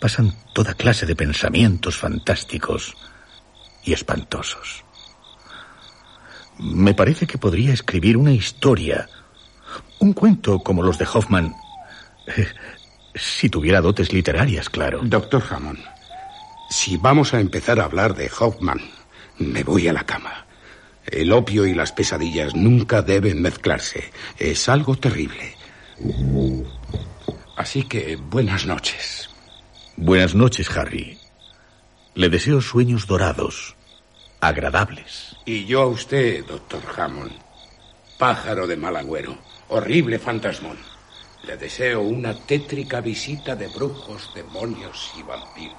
[0.00, 2.94] pasan toda clase de pensamientos fantásticos
[3.84, 4.84] y espantosos.
[6.58, 9.08] Me parece que podría escribir una historia,
[9.98, 11.54] un cuento como los de Hoffman,
[13.14, 15.00] si tuviera dotes literarias, claro.
[15.02, 15.80] Doctor Hammond,
[16.70, 18.80] si vamos a empezar a hablar de Hoffman,
[19.38, 20.46] me voy a la cama.
[21.06, 24.10] El opio y las pesadillas nunca deben mezclarse.
[24.38, 25.54] Es algo terrible.
[27.56, 29.30] Así que buenas noches.
[29.96, 31.18] Buenas noches, Harry.
[32.14, 33.76] Le deseo sueños dorados,
[34.40, 35.36] agradables.
[35.44, 37.32] Y yo a usted, doctor Hammond.
[38.18, 39.36] Pájaro de mal agüero,
[39.68, 40.78] horrible fantasmón.
[41.44, 45.74] Le deseo una tétrica visita de brujos, demonios y vampiros.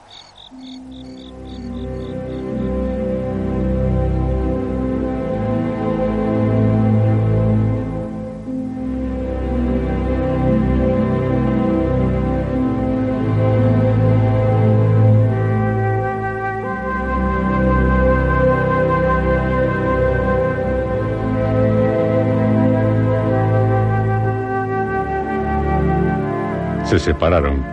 [26.86, 27.66] Se separaron,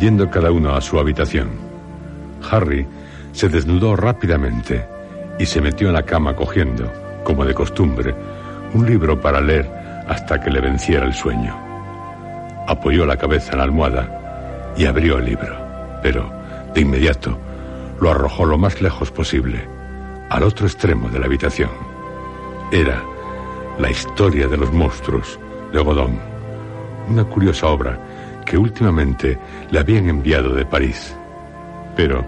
[0.00, 1.50] yendo cada uno a su habitación.
[2.50, 2.86] Harry
[3.32, 4.86] se desnudó rápidamente
[5.38, 6.92] y se metió en la cama cogiendo,
[7.24, 8.14] como de costumbre,
[8.74, 9.70] un libro para leer
[10.08, 11.56] hasta que le venciera el sueño.
[12.66, 15.56] Apoyó la cabeza en la almohada y abrió el libro,
[16.02, 16.30] pero
[16.74, 17.38] de inmediato
[18.00, 19.64] lo arrojó lo más lejos posible,
[20.28, 21.70] al otro extremo de la habitación.
[22.72, 23.02] Era
[23.78, 25.38] La historia de los monstruos
[25.72, 26.18] de Godón,
[27.08, 27.98] una curiosa obra
[28.46, 29.38] que últimamente
[29.70, 31.14] le habían enviado de París.
[31.94, 32.24] Pero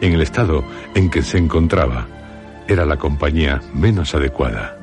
[0.00, 2.06] en el estado en que se encontraba,
[2.68, 4.76] era la compañía menos adecuada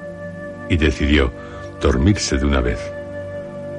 [0.69, 1.34] y decidió
[1.82, 2.80] dormirse de una vez.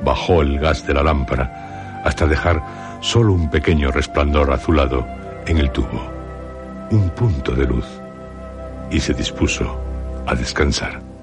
[0.04, 2.62] Bajó el gas de la lámpara hasta dejar
[3.00, 5.06] solo un pequeño resplandor azulado
[5.46, 6.10] en el tubo,
[6.90, 7.86] un punto de luz,
[8.90, 9.80] y se dispuso
[10.26, 11.13] a descansar.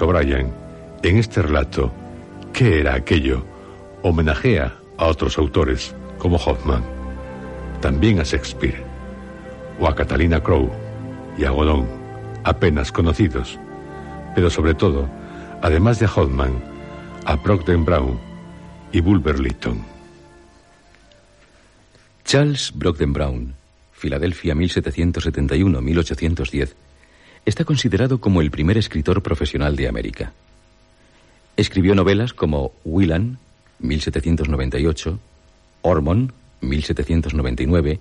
[0.00, 0.52] O'Brien,
[1.02, 1.92] en este relato,
[2.52, 3.44] ¿qué era aquello?
[4.02, 6.82] Homenajea a otros autores como Hoffman,
[7.80, 8.82] también a Shakespeare,
[9.78, 10.72] o a Catalina Crowe
[11.38, 11.86] y a Godon,
[12.44, 13.58] apenas conocidos,
[14.34, 15.08] pero sobre todo,
[15.62, 16.52] además de Hoffman,
[17.24, 18.18] a Procter Brown
[18.92, 19.84] y Bulwer Lytton.
[22.24, 23.54] Charles Brockden Brown,
[23.92, 26.74] Filadelfia 1771-1810,
[27.46, 30.32] está considerado como el primer escritor profesional de América.
[31.56, 33.38] Escribió novelas como Willan,
[33.78, 35.18] 1798,
[35.82, 38.00] Ormond, 1799,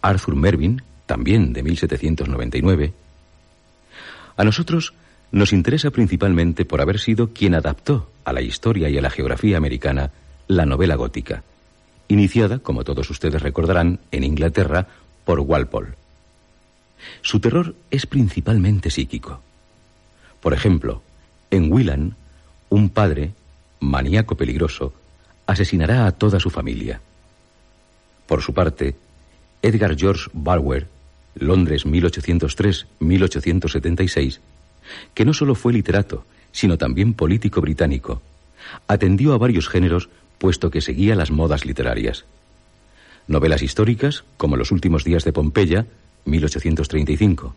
[0.00, 2.92] Arthur Mervyn, también de 1799.
[4.36, 4.94] A nosotros
[5.32, 9.56] nos interesa principalmente por haber sido quien adaptó a la historia y a la geografía
[9.56, 10.12] americana
[10.46, 11.42] la novela gótica,
[12.08, 14.86] iniciada, como todos ustedes recordarán, en Inglaterra
[15.24, 15.99] por Walpole.
[17.22, 19.40] Su terror es principalmente psíquico.
[20.40, 21.02] Por ejemplo,
[21.50, 22.14] en Willan,
[22.68, 23.32] un padre,
[23.80, 24.92] maníaco peligroso,
[25.46, 27.00] asesinará a toda su familia.
[28.26, 28.96] Por su parte,
[29.62, 30.86] Edgar George Bulwer,
[31.34, 34.40] Londres 1803-1876,
[35.14, 38.22] que no solo fue literato, sino también político británico,
[38.86, 40.08] atendió a varios géneros
[40.38, 42.24] puesto que seguía las modas literarias.
[43.26, 45.86] Novelas históricas, como Los últimos días de Pompeya,
[46.24, 47.54] 1835.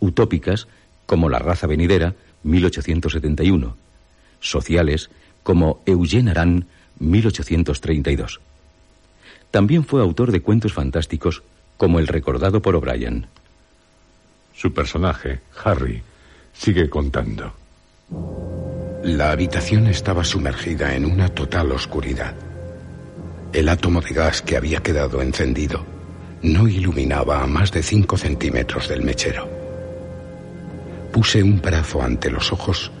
[0.00, 0.68] Utópicas,
[1.06, 3.76] como La raza venidera, 1871.
[4.40, 5.10] Sociales,
[5.42, 6.66] como Eugene Aran,
[6.98, 8.40] 1832.
[9.50, 11.42] También fue autor de cuentos fantásticos,
[11.76, 13.26] como el recordado por O'Brien.
[14.54, 16.02] Su personaje, Harry,
[16.52, 17.54] sigue contando.
[19.02, 22.34] La habitación estaba sumergida en una total oscuridad.
[23.52, 25.97] El átomo de gas que había quedado encendido
[26.42, 29.48] no iluminaba a más de cinco centímetros del mechero.
[31.12, 32.92] Puse un brazo ante los ojos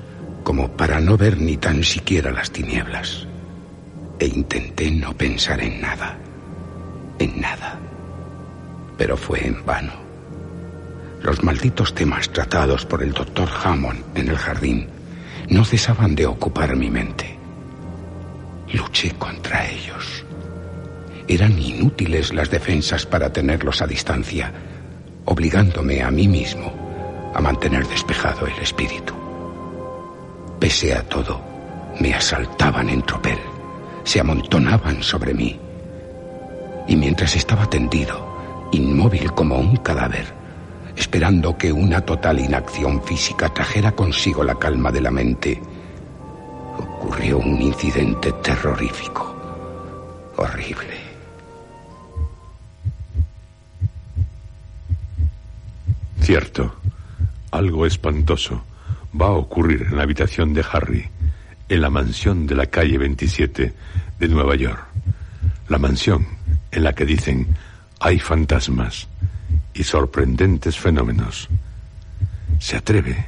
[0.42, 3.26] como para no ver ni tan siquiera las tinieblas.
[4.18, 6.18] E intenté no pensar en nada.
[7.18, 7.78] En nada.
[8.96, 9.92] Pero fue en vano.
[11.22, 14.88] Los malditos temas tratados por el doctor Hammond en el jardín
[15.50, 17.38] no cesaban de ocupar mi mente.
[18.72, 20.24] Luché contra ellos.
[21.30, 24.50] Eran inútiles las defensas para tenerlos a distancia,
[25.26, 26.72] obligándome a mí mismo
[27.34, 29.12] a mantener despejado el espíritu.
[30.58, 31.38] Pese a todo,
[32.00, 33.38] me asaltaban en tropel,
[34.04, 35.60] se amontonaban sobre mí.
[36.88, 40.24] Y mientras estaba tendido, inmóvil como un cadáver,
[40.96, 45.60] esperando que una total inacción física trajera consigo la calma de la mente,
[46.78, 49.36] ocurrió un incidente terrorífico,
[50.38, 51.17] horrible.
[56.28, 56.74] Cierto,
[57.52, 58.62] algo espantoso
[59.18, 61.08] va a ocurrir en la habitación de Harry,
[61.70, 63.72] en la mansión de la calle 27
[64.18, 64.78] de Nueva York.
[65.70, 66.26] La mansión
[66.70, 67.46] en la que dicen
[67.98, 69.08] hay fantasmas
[69.72, 71.48] y sorprendentes fenómenos.
[72.58, 73.24] ¿Se atreve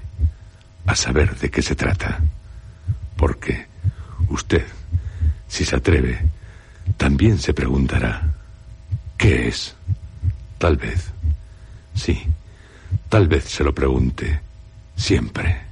[0.85, 2.21] a saber de qué se trata?
[3.17, 3.65] Porque
[4.29, 4.67] usted,
[5.49, 6.21] si se atreve,
[6.99, 8.35] también se preguntará,
[9.17, 9.75] ¿qué es?
[10.59, 11.11] Tal vez,
[11.95, 12.27] sí
[13.11, 14.41] Tal vez se lo pregunte.
[14.95, 15.63] Siempre.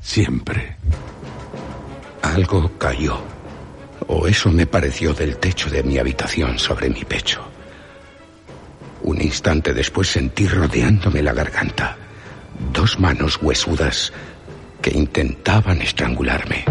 [0.00, 0.76] Siempre.
[2.22, 3.20] Algo cayó.
[4.06, 7.44] O eso me pareció del techo de mi habitación sobre mi pecho.
[9.02, 11.96] Un instante después sentí rodeándome la garganta
[12.72, 14.12] dos manos huesudas
[14.80, 16.64] que intentaban estrangularme.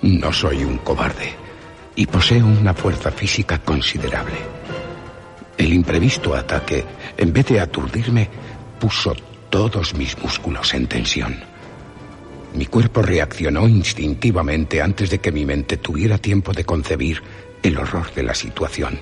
[0.00, 1.34] No soy un cobarde
[1.96, 4.57] y poseo una fuerza física considerable.
[5.58, 6.84] El imprevisto ataque,
[7.16, 8.28] en vez de aturdirme,
[8.78, 9.14] puso
[9.50, 11.36] todos mis músculos en tensión.
[12.54, 17.22] Mi cuerpo reaccionó instintivamente antes de que mi mente tuviera tiempo de concebir
[17.62, 18.98] el horror de la situación.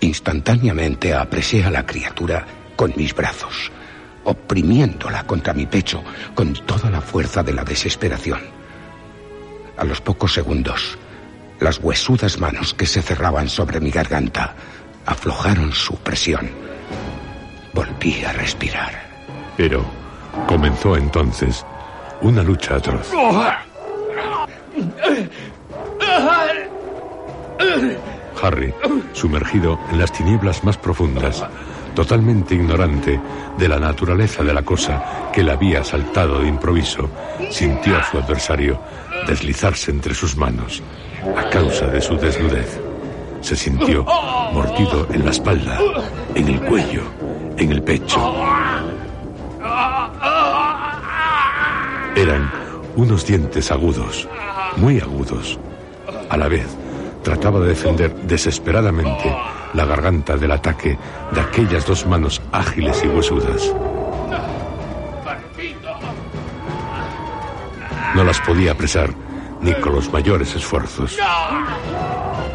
[0.00, 3.72] Instantáneamente apresé a la criatura con mis brazos,
[4.22, 6.02] oprimiéndola contra mi pecho
[6.34, 8.40] con toda la fuerza de la desesperación.
[9.76, 10.96] A los pocos segundos,
[11.58, 14.54] las huesudas manos que se cerraban sobre mi garganta
[15.06, 16.50] aflojaron su presión.
[17.72, 18.92] Volví a respirar.
[19.56, 19.84] Pero
[20.46, 21.64] comenzó entonces
[22.20, 23.10] una lucha atroz.
[28.42, 28.74] Harry,
[29.12, 31.44] sumergido en las tinieblas más profundas,
[31.94, 33.18] totalmente ignorante
[33.56, 37.08] de la naturaleza de la cosa que le había asaltado de improviso,
[37.50, 38.80] sintió a su adversario
[39.26, 40.82] deslizarse entre sus manos
[41.36, 42.78] a causa de su desnudez.
[43.40, 44.04] Se sintió
[44.54, 45.80] mordido en la espalda,
[46.36, 47.02] en el cuello,
[47.58, 48.34] en el pecho.
[52.14, 52.50] Eran
[52.94, 54.28] unos dientes agudos,
[54.76, 55.58] muy agudos.
[56.30, 56.68] A la vez,
[57.24, 59.36] trataba de defender desesperadamente
[59.72, 60.96] la garganta del ataque
[61.32, 63.74] de aquellas dos manos ágiles y huesudas.
[68.14, 69.10] No las podía apresar
[69.60, 71.18] ni con los mayores esfuerzos.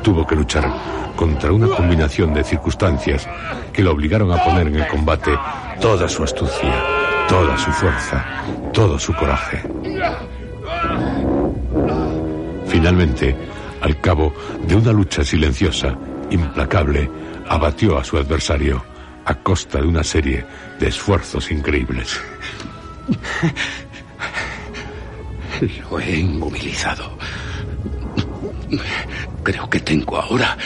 [0.04, 0.72] Tuvo que luchar
[1.16, 3.28] contra una combinación de circunstancias
[3.74, 5.38] que lo obligaron a poner en el combate
[5.82, 6.84] toda su astucia,
[7.28, 8.26] toda su fuerza,
[8.74, 9.64] todo su coraje.
[12.68, 13.36] Finalmente,
[13.82, 14.34] al cabo
[14.66, 15.96] de una lucha silenciosa,
[16.30, 17.10] implacable,
[17.48, 18.84] abatió a su adversario
[19.26, 20.46] a costa de una serie
[20.80, 22.20] de esfuerzos increíbles.
[25.92, 27.18] Lo he inmovilizado.
[29.44, 30.58] Creo que tengo ahora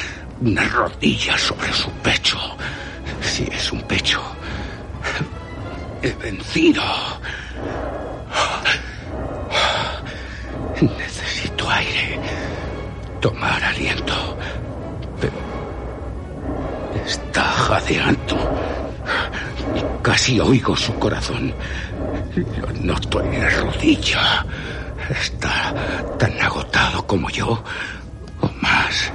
[0.41, 2.37] una rodilla sobre su pecho.
[3.21, 4.21] Si es un pecho.
[6.01, 6.83] He vencido.
[10.81, 12.19] Necesito aire.
[13.21, 14.37] Tomar aliento.
[15.21, 15.33] Pero
[17.05, 18.37] está jadeando.
[20.01, 21.53] Casi oigo su corazón.
[22.35, 24.45] Lo noto en la rodilla.
[25.09, 25.73] Está
[26.17, 26.62] tan agotado
[27.13, 27.63] como yo,
[28.41, 29.11] o más.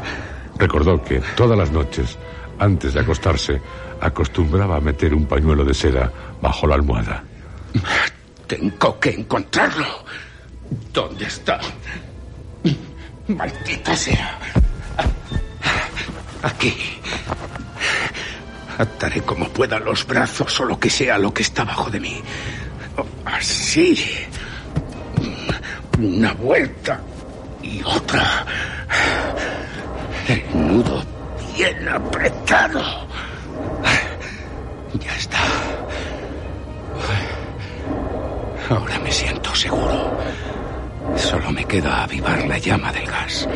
[0.59, 2.17] Recordó que todas las noches,
[2.59, 3.61] antes de acostarse,
[4.01, 7.25] acostumbraba a meter un pañuelo de seda bajo la almohada.
[8.47, 10.05] Tengo que encontrarlo.
[10.93, 11.61] ¿Dónde está?
[13.29, 14.39] Maldita sea.
[16.43, 16.75] Aquí.
[18.79, 22.23] Ataré como pueda los brazos o lo que sea lo que está bajo de mí.
[23.25, 23.99] Así.
[25.99, 27.01] Una vuelta
[27.69, 28.47] y otra.
[30.27, 31.03] El nudo
[31.57, 32.81] bien apretado.
[34.99, 35.39] Ya está.
[38.71, 40.19] Ahora me siento seguro.
[41.17, 43.49] Solo me queda avivar la llama del gas.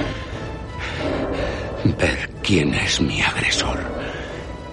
[1.84, 3.78] Ver quién es mi agresor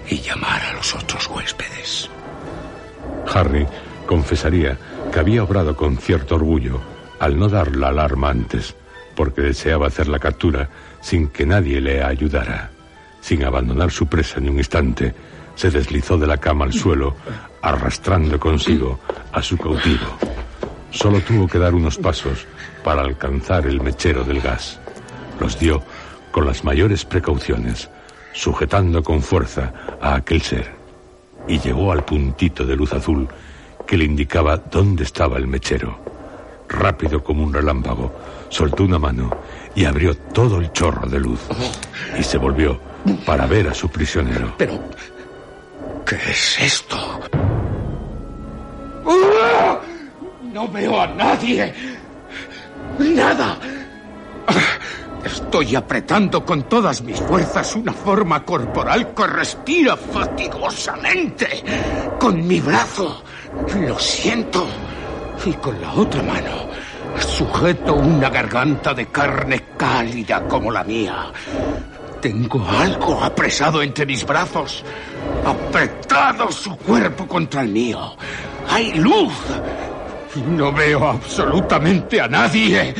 [0.08, 2.10] y llamar a los otros huéspedes.
[3.32, 3.66] Harry
[4.06, 4.76] confesaría
[5.12, 6.80] que había obrado con cierto orgullo
[7.20, 8.74] al no dar la alarma antes,
[9.14, 10.68] porque deseaba hacer la captura
[11.00, 12.70] sin que nadie le ayudara.
[13.20, 15.14] Sin abandonar su presa ni un instante,
[15.54, 17.16] se deslizó de la cama al suelo,
[17.60, 18.98] arrastrando consigo
[19.32, 20.16] a su cautivo.
[20.90, 22.46] Solo tuvo que dar unos pasos
[22.82, 24.80] para alcanzar el mechero del gas.
[25.38, 25.82] Los dio
[26.30, 27.88] con las mayores precauciones,
[28.32, 30.70] sujetando con fuerza a aquel ser,
[31.46, 33.28] y llegó al puntito de luz azul
[33.86, 35.98] que le indicaba dónde estaba el mechero.
[36.68, 38.14] Rápido como un relámpago,
[38.50, 39.30] soltó una mano
[39.74, 41.40] y abrió todo el chorro de luz.
[42.18, 42.78] Y se volvió
[43.24, 44.54] para ver a su prisionero.
[44.58, 44.78] Pero,
[46.04, 47.20] ¿qué es esto?
[50.52, 51.72] No veo a nadie.
[52.98, 53.56] Nada.
[55.24, 61.62] Estoy apretando con todas mis fuerzas una forma corporal que respira fatigosamente.
[62.18, 63.22] Con mi brazo
[63.80, 64.66] lo siento.
[65.44, 66.69] Y con la otra mano
[67.18, 71.32] sujeto una garganta de carne cálida como la mía.
[72.20, 74.84] Tengo algo apresado entre mis brazos.
[75.44, 78.14] Apretado su cuerpo contra el mío.
[78.68, 79.32] Hay luz.
[80.46, 82.94] No veo absolutamente a nadie.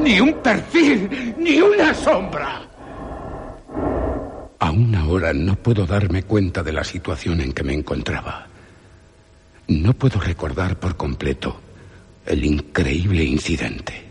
[0.00, 2.62] Ni un perfil, ni una sombra.
[4.58, 8.46] Aún ahora no puedo darme cuenta de la situación en que me encontraba.
[9.68, 11.63] No puedo recordar por completo
[12.26, 14.04] el increíble incidente.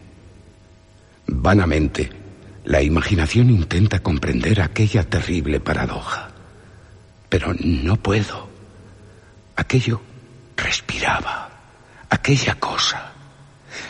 [1.28, 2.10] Vanamente,
[2.66, 6.30] la imaginación intenta comprender aquella terrible paradoja.
[7.30, 8.50] Pero no puedo.
[9.56, 10.02] Aquello
[10.56, 11.50] respiraba.
[12.10, 13.12] Aquella cosa.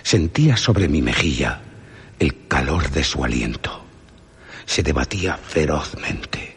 [0.01, 1.61] Sentía sobre mi mejilla
[2.19, 3.83] el calor de su aliento.
[4.65, 6.55] Se debatía ferozmente.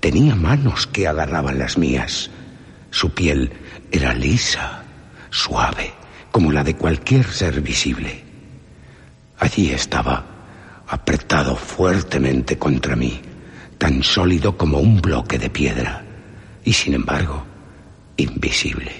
[0.00, 2.30] Tenía manos que agarraban las mías.
[2.90, 3.52] Su piel
[3.92, 4.84] era lisa,
[5.30, 5.92] suave,
[6.36, 8.22] como la de cualquier ser visible.
[9.38, 10.22] Allí estaba,
[10.86, 13.22] apretado fuertemente contra mí,
[13.78, 16.04] tan sólido como un bloque de piedra,
[16.62, 17.42] y sin embargo,
[18.18, 18.92] invisible,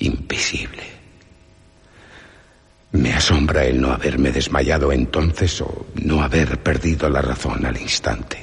[0.00, 0.82] invisible.
[2.90, 8.38] Me asombra el no haberme desmayado entonces o no haber perdido la razón al instante.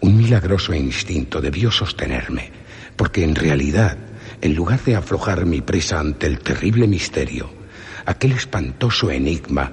[0.00, 2.50] Un milagroso instinto debió sostenerme,
[2.96, 3.98] porque en realidad,
[4.40, 7.50] en lugar de aflojar mi presa ante el terrible misterio,
[8.06, 9.70] aquel espantoso enigma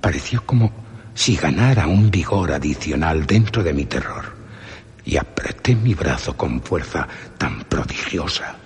[0.00, 0.72] pareció como
[1.14, 4.24] si ganara un vigor adicional dentro de mi terror,
[5.04, 7.06] y apreté mi brazo con fuerza
[7.38, 8.56] tan prodigiosa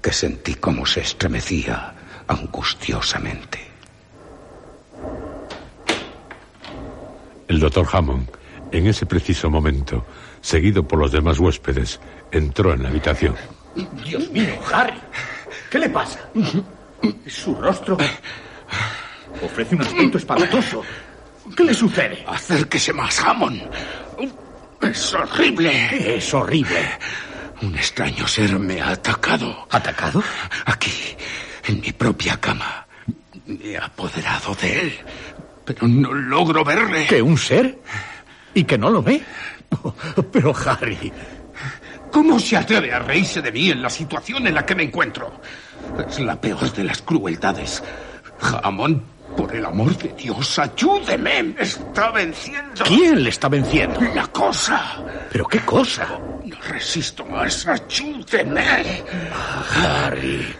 [0.00, 1.94] que sentí como se estremecía
[2.26, 3.58] angustiosamente.
[7.48, 8.28] El doctor Hammond,
[8.72, 10.04] en ese preciso momento,
[10.40, 12.00] seguido por los demás huéspedes,
[12.32, 13.36] entró en la habitación.
[14.04, 14.98] Dios mío, Harry.
[15.70, 16.20] ¿Qué le pasa?
[17.26, 17.96] Su rostro
[19.42, 20.82] ofrece un aspecto espantoso.
[21.56, 22.24] ¿Qué le sucede?
[22.26, 23.62] Acérquese más, Hammond.
[24.82, 25.86] Es horrible.
[25.90, 26.88] ¿Qué es horrible?
[27.62, 29.66] Un extraño ser me ha atacado.
[29.70, 30.22] ¿Atacado?
[30.64, 30.92] Aquí,
[31.66, 32.86] en mi propia cama.
[33.46, 34.98] Me he apoderado de él,
[35.64, 37.06] pero no logro verle.
[37.06, 37.78] ¿Que un ser?
[38.54, 39.22] ¿Y que no lo ve?
[40.32, 41.12] Pero, Harry...
[42.10, 45.40] ¿Cómo se atreve a reírse de mí en la situación en la que me encuentro?
[46.08, 47.82] Es la peor de las crueldades.
[48.38, 49.02] Jamón,
[49.36, 51.42] por el amor de Dios, ayúdeme.
[51.42, 52.84] Me está venciendo.
[52.84, 54.00] ¿Quién le está venciendo?
[54.14, 55.02] La cosa.
[55.30, 56.18] ¿Pero qué cosa?
[56.44, 57.66] No resisto más.
[57.66, 59.04] Ayúdeme.
[59.74, 60.54] Harry.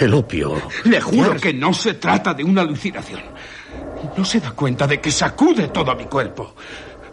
[0.00, 0.60] El opio.
[0.84, 3.22] Le juro que no se trata de una alucinación.
[4.16, 6.54] No se da cuenta de que sacude todo mi cuerpo.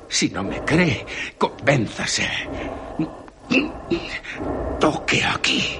[0.07, 1.05] Si no me cree,
[1.37, 2.29] convénzase.
[4.79, 5.79] Toque aquí.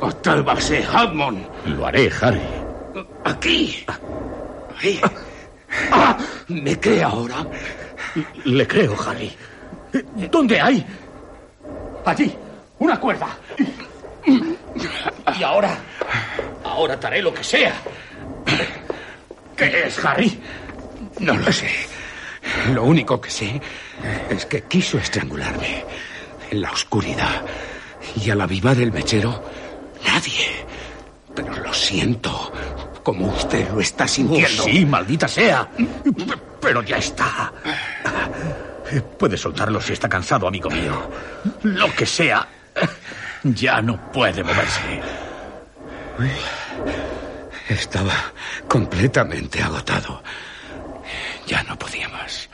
[0.00, 1.46] Atálvase, Hadmon.
[1.66, 2.40] Lo haré, Harry.
[3.24, 3.84] Aquí.
[4.80, 5.00] Ahí.
[5.90, 7.46] Ah, ¿Me cree ahora?
[8.44, 9.32] Le creo, Harry.
[10.30, 10.84] ¿Dónde hay?
[12.04, 12.34] Allí.
[12.78, 13.28] Una cuerda.
[14.26, 15.78] Y ahora.
[16.64, 17.74] Ahora te haré lo que sea.
[19.56, 20.38] ¿Qué es, Harry?
[21.20, 21.70] No lo sé.
[22.72, 23.60] Lo único que sé
[24.30, 25.84] es que quiso estrangularme
[26.50, 27.44] en la oscuridad.
[28.16, 29.44] Y al avivar el mechero,
[30.04, 30.66] nadie.
[31.34, 32.52] Pero lo siento,
[33.02, 34.62] como usted lo está sintiendo.
[34.62, 35.68] Oh, sí, maldita sea.
[36.60, 37.52] Pero ya está.
[39.18, 41.10] Puede soltarlo si está cansado, amigo mío.
[41.62, 42.46] Lo que sea.
[43.44, 45.00] Ya no puede moverse.
[47.68, 48.14] Estaba
[48.68, 50.22] completamente agotado.
[51.46, 52.48] Ya no podía más.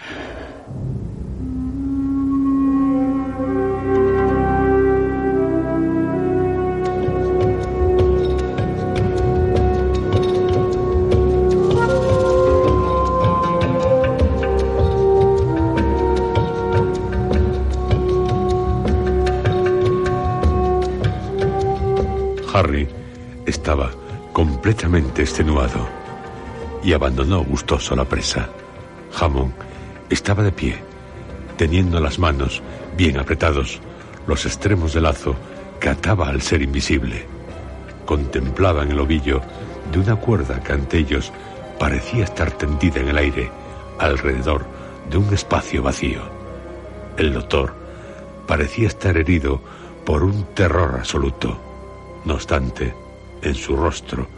[22.58, 22.88] Harry
[23.46, 23.92] estaba
[24.32, 25.88] completamente extenuado
[26.82, 28.48] y abandonó gustoso la presa.
[29.16, 29.52] Hammond
[30.10, 30.76] estaba de pie,
[31.56, 32.60] teniendo las manos
[32.96, 33.80] bien apretados
[34.26, 35.36] los extremos del lazo
[35.78, 37.26] que ataba al ser invisible.
[38.04, 39.40] Contemplaban el ovillo
[39.92, 41.32] de una cuerda que ante ellos
[41.78, 43.52] parecía estar tendida en el aire
[44.00, 44.66] alrededor
[45.08, 46.22] de un espacio vacío.
[47.16, 47.72] El doctor
[48.48, 49.60] parecía estar herido
[50.04, 51.67] por un terror absoluto.
[52.28, 52.92] No obstante,
[53.40, 54.28] en su rostro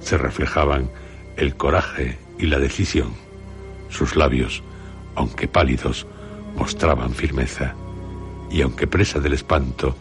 [0.00, 0.90] se reflejaban
[1.38, 3.14] el coraje y la decisión.
[3.88, 4.62] Sus labios,
[5.14, 6.06] aunque pálidos,
[6.58, 7.74] mostraban firmeza,
[8.50, 9.96] y aunque presa del espanto,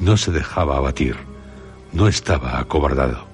[0.00, 1.14] no se dejaba abatir,
[1.92, 3.24] no estaba acobardado.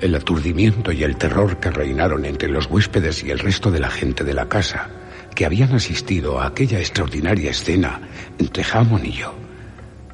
[0.00, 3.90] El aturdimiento y el terror que reinaron entre los huéspedes y el resto de la
[3.90, 4.90] gente de la casa,
[5.34, 8.00] que habían asistido a aquella extraordinaria escena
[8.38, 9.34] entre Hammond y yo,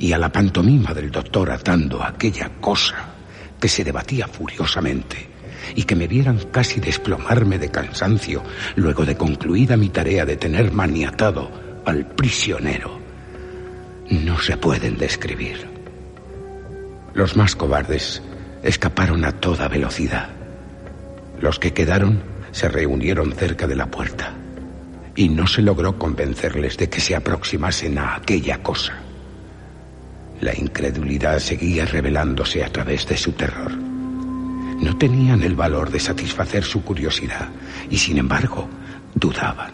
[0.02, 3.14] y a la pantomima del doctor atando aquella cosa
[3.60, 5.28] que se debatía furiosamente,
[5.76, 8.42] y que me vieran casi desplomarme de cansancio
[8.74, 11.48] luego de concluida mi tarea de tener maniatado
[11.86, 12.98] al prisionero,
[14.10, 15.68] no se pueden describir.
[17.14, 18.22] Los más cobardes
[18.64, 20.30] escaparon a toda velocidad.
[21.40, 24.34] Los que quedaron se reunieron cerca de la puerta
[25.14, 29.11] y no se logró convencerles de que se aproximasen a aquella cosa.
[30.42, 33.70] La incredulidad seguía revelándose a través de su terror.
[33.76, 37.48] No tenían el valor de satisfacer su curiosidad
[37.88, 38.68] y sin embargo
[39.14, 39.72] dudaban.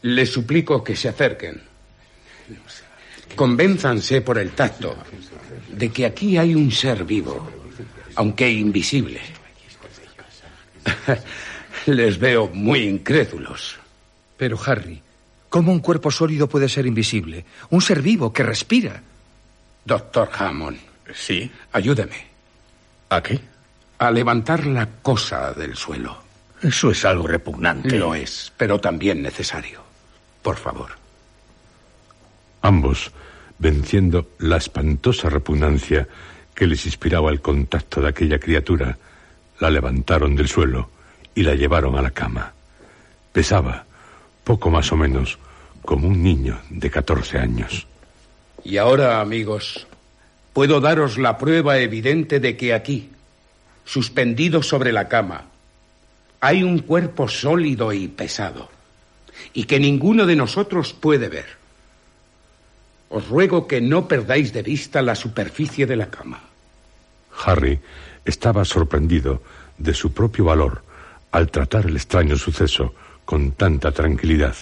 [0.00, 1.60] Les suplico que se acerquen.
[3.36, 4.96] Convénzanse por el tacto
[5.72, 7.50] de que aquí hay un ser vivo,
[8.14, 9.20] aunque invisible.
[11.86, 13.76] Les veo muy incrédulos.
[14.38, 15.02] Pero, Harry,
[15.50, 17.44] ¿cómo un cuerpo sólido puede ser invisible?
[17.68, 19.02] Un ser vivo que respira.
[19.84, 20.78] Doctor Hammond.
[21.14, 21.50] Sí.
[21.72, 22.26] Ayúdeme.
[23.10, 23.40] ¿A qué?
[23.98, 26.22] A levantar la cosa del suelo.
[26.62, 27.98] Eso es algo repugnante.
[27.98, 29.80] Lo es, pero también necesario.
[30.42, 30.90] Por favor.
[32.62, 33.12] Ambos,
[33.58, 36.08] venciendo la espantosa repugnancia
[36.54, 38.98] que les inspiraba el contacto de aquella criatura,
[39.60, 40.90] la levantaron del suelo
[41.34, 42.52] y la llevaron a la cama.
[43.32, 43.84] Pesaba,
[44.42, 45.38] poco más o menos,
[45.82, 47.86] como un niño de 14 años.
[48.64, 49.86] Y ahora, amigos,
[50.52, 53.10] puedo daros la prueba evidente de que aquí,
[53.84, 55.44] suspendido sobre la cama,
[56.40, 58.68] hay un cuerpo sólido y pesado,
[59.52, 61.46] y que ninguno de nosotros puede ver.
[63.08, 66.42] Os ruego que no perdáis de vista la superficie de la cama.
[67.44, 67.80] Harry
[68.24, 69.42] estaba sorprendido
[69.78, 70.82] de su propio valor
[71.30, 72.94] al tratar el extraño suceso
[73.24, 74.56] con tanta tranquilidad,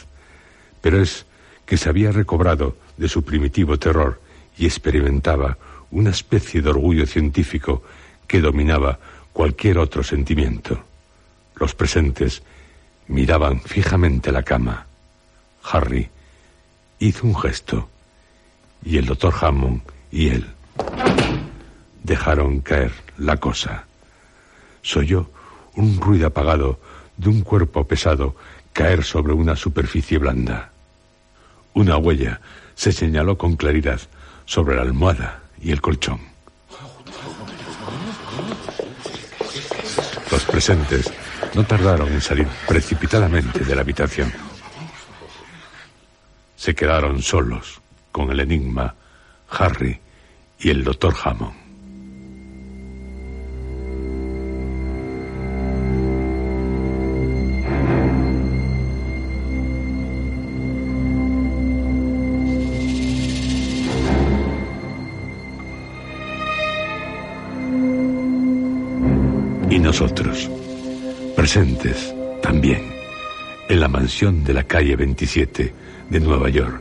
[0.81, 1.27] pero es
[1.65, 4.21] que se había recobrado de su primitivo terror
[4.59, 5.59] y experimentaba
[5.91, 7.83] una especie de orgullo científico
[8.27, 8.99] que dominaba
[9.33, 10.83] cualquier otro sentimiento.
[11.57, 12.43] Los presentes
[13.09, 14.87] miraban fijamente la cama.
[15.63, 16.09] Harry
[16.99, 17.89] hizo un gesto
[18.85, 20.47] y el doctor Hammond y él
[22.03, 23.85] dejaron caer la cosa.
[24.83, 25.31] Soyó
[25.75, 26.81] un ruido apagado
[27.17, 28.37] de un cuerpo pesado
[28.73, 30.71] caer sobre una superficie blanda.
[31.75, 32.41] Una huella
[32.77, 34.01] se señaló con claridad
[34.45, 36.21] sobre la almohada y el colchón.
[40.31, 41.13] Los presentes
[41.55, 44.33] no tardaron en salir precipitadamente de la habitación.
[46.55, 47.81] Se quedaron solos
[48.13, 48.95] con el enigma,
[49.51, 49.99] Harry
[50.59, 51.66] y el doctor Hammond.
[69.87, 70.51] Nosotros,
[71.37, 72.13] presentes
[72.43, 72.83] también
[73.69, 75.73] en la mansión de la calle 27
[76.11, 76.81] de Nueva York,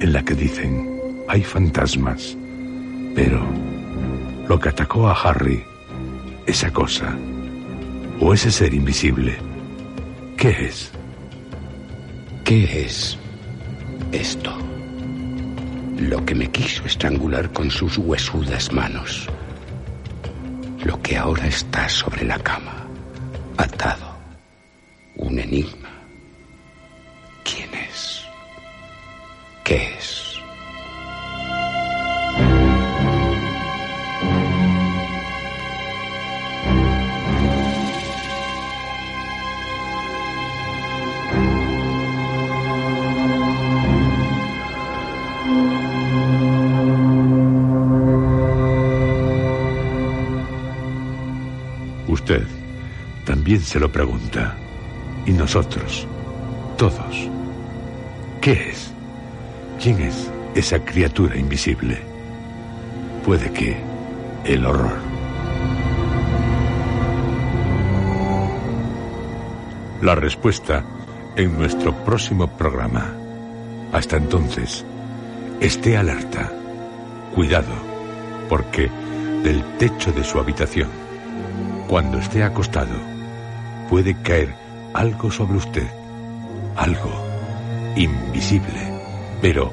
[0.00, 2.36] en la que dicen hay fantasmas,
[3.14, 3.42] pero
[4.46, 5.64] lo que atacó a Harry,
[6.46, 7.16] esa cosa,
[8.20, 9.38] o ese ser invisible,
[10.36, 10.92] ¿qué es?
[12.44, 13.16] ¿Qué es
[14.12, 14.54] esto?
[15.98, 19.26] Lo que me quiso estrangular con sus huesudas manos.
[20.86, 22.86] Lo que ahora está sobre la cama,
[23.56, 24.06] atado.
[25.16, 25.90] Un enigma.
[27.42, 28.24] ¿Quién es?
[29.64, 30.15] ¿Qué es?
[53.76, 54.56] Se lo pregunta.
[55.26, 56.08] Y nosotros,
[56.78, 57.28] todos.
[58.40, 58.90] ¿Qué es?
[59.78, 61.98] ¿Quién es esa criatura invisible?
[63.22, 63.76] Puede que
[64.46, 64.96] el horror.
[70.00, 70.82] La respuesta
[71.36, 73.12] en nuestro próximo programa.
[73.92, 74.86] Hasta entonces,
[75.60, 76.50] esté alerta.
[77.34, 77.74] Cuidado,
[78.48, 78.90] porque
[79.44, 80.88] del techo de su habitación,
[81.86, 83.15] cuando esté acostado,
[83.88, 84.54] puede caer
[84.94, 85.86] algo sobre usted.
[86.76, 87.26] Algo
[87.96, 88.80] invisible,
[89.40, 89.72] pero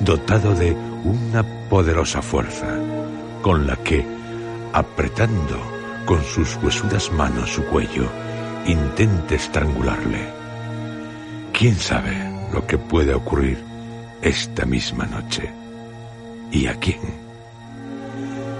[0.00, 2.66] dotado de una poderosa fuerza,
[3.42, 4.04] con la que,
[4.72, 5.58] apretando
[6.04, 8.08] con sus huesudas manos su cuello,
[8.66, 10.28] intente estrangularle.
[11.52, 12.14] ¿Quién sabe
[12.52, 13.62] lo que puede ocurrir
[14.22, 15.50] esta misma noche?
[16.50, 17.00] ¿Y a quién?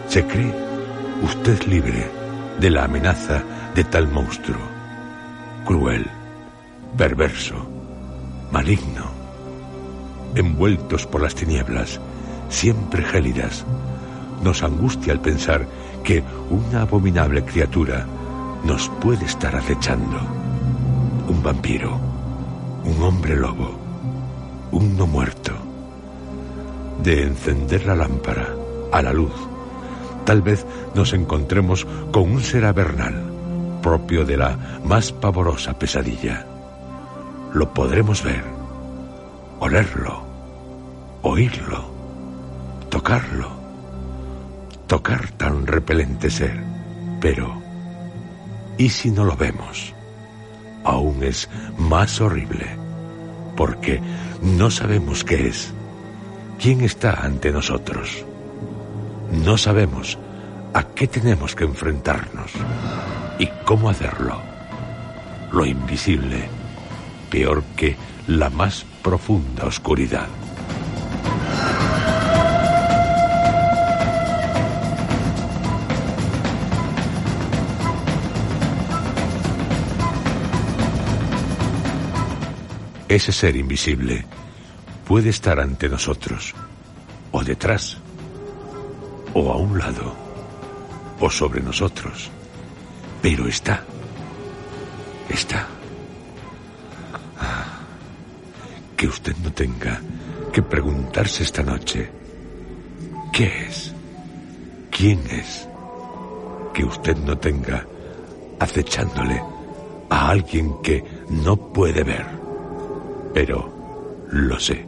[0.08, 0.54] ¿Se cree
[1.22, 2.10] usted libre
[2.58, 3.42] de la amenaza
[3.74, 4.75] de tal monstruo?
[5.66, 6.06] Cruel,
[6.96, 7.56] perverso,
[8.52, 9.06] maligno,
[10.36, 12.00] envueltos por las tinieblas,
[12.48, 13.66] siempre gélidas,
[14.44, 15.66] nos angustia al pensar
[16.04, 18.06] que una abominable criatura
[18.62, 20.20] nos puede estar acechando.
[21.26, 21.98] Un vampiro,
[22.84, 23.76] un hombre lobo,
[24.70, 25.50] un no muerto.
[27.02, 28.54] De encender la lámpara
[28.92, 29.34] a la luz,
[30.24, 30.64] tal vez
[30.94, 33.35] nos encontremos con un ser avernal,
[33.82, 36.46] propio de la más pavorosa pesadilla.
[37.52, 38.44] Lo podremos ver,
[39.60, 40.22] olerlo,
[41.22, 41.84] oírlo,
[42.90, 43.48] tocarlo,
[44.86, 46.62] tocar tan repelente ser.
[47.20, 47.60] Pero,
[48.78, 49.94] ¿y si no lo vemos?
[50.84, 51.48] Aún es
[51.78, 52.76] más horrible,
[53.56, 54.00] porque
[54.42, 55.72] no sabemos qué es,
[56.60, 58.24] quién está ante nosotros.
[59.32, 60.18] No sabemos
[60.74, 62.52] a qué tenemos que enfrentarnos
[63.38, 64.40] y cómo hacerlo.
[65.52, 66.48] Lo invisible,
[67.30, 70.28] peor que la más profunda oscuridad.
[83.08, 84.26] Ese ser invisible
[85.06, 86.54] puede estar ante nosotros,
[87.30, 87.98] o detrás,
[89.32, 90.12] o a un lado,
[91.20, 92.30] o sobre nosotros.
[93.22, 93.82] Pero está.
[95.28, 95.66] Está.
[98.96, 100.00] Que usted no tenga
[100.52, 102.10] que preguntarse esta noche,
[103.32, 103.92] ¿qué es?
[104.90, 105.68] ¿Quién es?
[106.72, 107.86] Que usted no tenga
[108.58, 109.42] acechándole
[110.08, 112.26] a alguien que no puede ver.
[113.34, 114.86] Pero lo sé.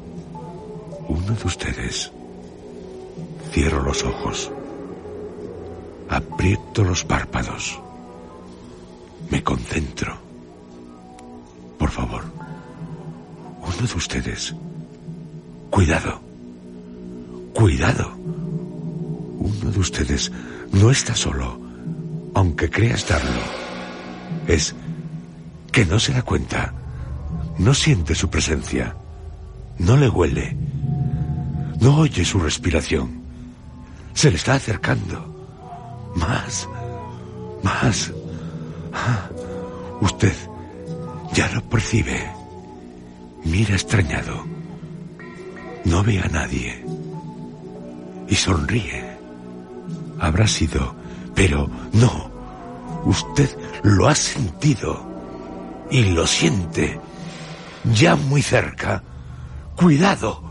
[1.09, 2.11] Uno de ustedes.
[3.53, 4.51] Cierro los ojos.
[6.09, 7.79] Aprieto los párpados.
[9.31, 10.17] Me concentro.
[11.79, 12.25] Por favor.
[13.63, 14.55] Uno de ustedes.
[15.71, 16.21] Cuidado.
[17.55, 18.15] Cuidado.
[19.39, 20.33] Uno de ustedes
[20.73, 21.61] no está solo,
[22.35, 23.41] aunque crea estarlo.
[24.47, 24.75] Es
[25.73, 26.75] que no se da cuenta
[27.59, 28.95] no siente su presencia.
[29.79, 30.57] No le huele.
[31.81, 33.21] No oye su respiración.
[34.15, 35.35] Se le está acercando.
[36.15, 36.69] Más.
[37.63, 38.13] Más.
[40.01, 40.35] Usted
[41.33, 42.31] ya lo percibe.
[43.45, 44.45] Mira extrañado.
[45.85, 46.85] No ve a nadie.
[48.29, 49.17] Y sonríe.
[50.21, 50.95] Habrá sido,
[51.35, 52.31] pero no.
[53.05, 53.49] Usted
[53.83, 55.07] lo ha sentido.
[55.91, 57.01] Y lo siente
[57.95, 59.03] ya muy cerca.
[59.77, 60.48] Cuidado.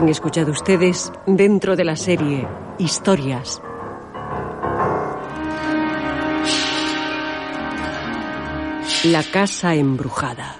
[0.00, 2.48] Han escuchado ustedes dentro de la serie
[2.78, 3.60] Historias
[9.04, 10.56] La casa embrujada.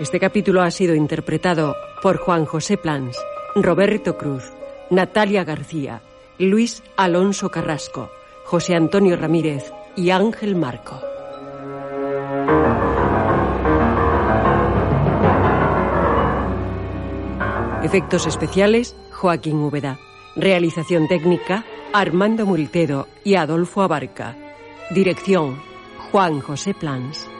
[0.00, 3.18] Este capítulo ha sido interpretado por Juan José Plans,
[3.54, 4.44] Roberto Cruz,
[4.88, 6.00] Natalia García,
[6.38, 8.10] Luis Alonso Carrasco,
[8.44, 11.11] José Antonio Ramírez y Ángel Marco.
[17.82, 19.98] Efectos especiales, Joaquín Úbeda.
[20.36, 24.36] Realización técnica, Armando Multedo y Adolfo Abarca.
[24.90, 25.60] Dirección,
[26.12, 27.31] Juan José Plans.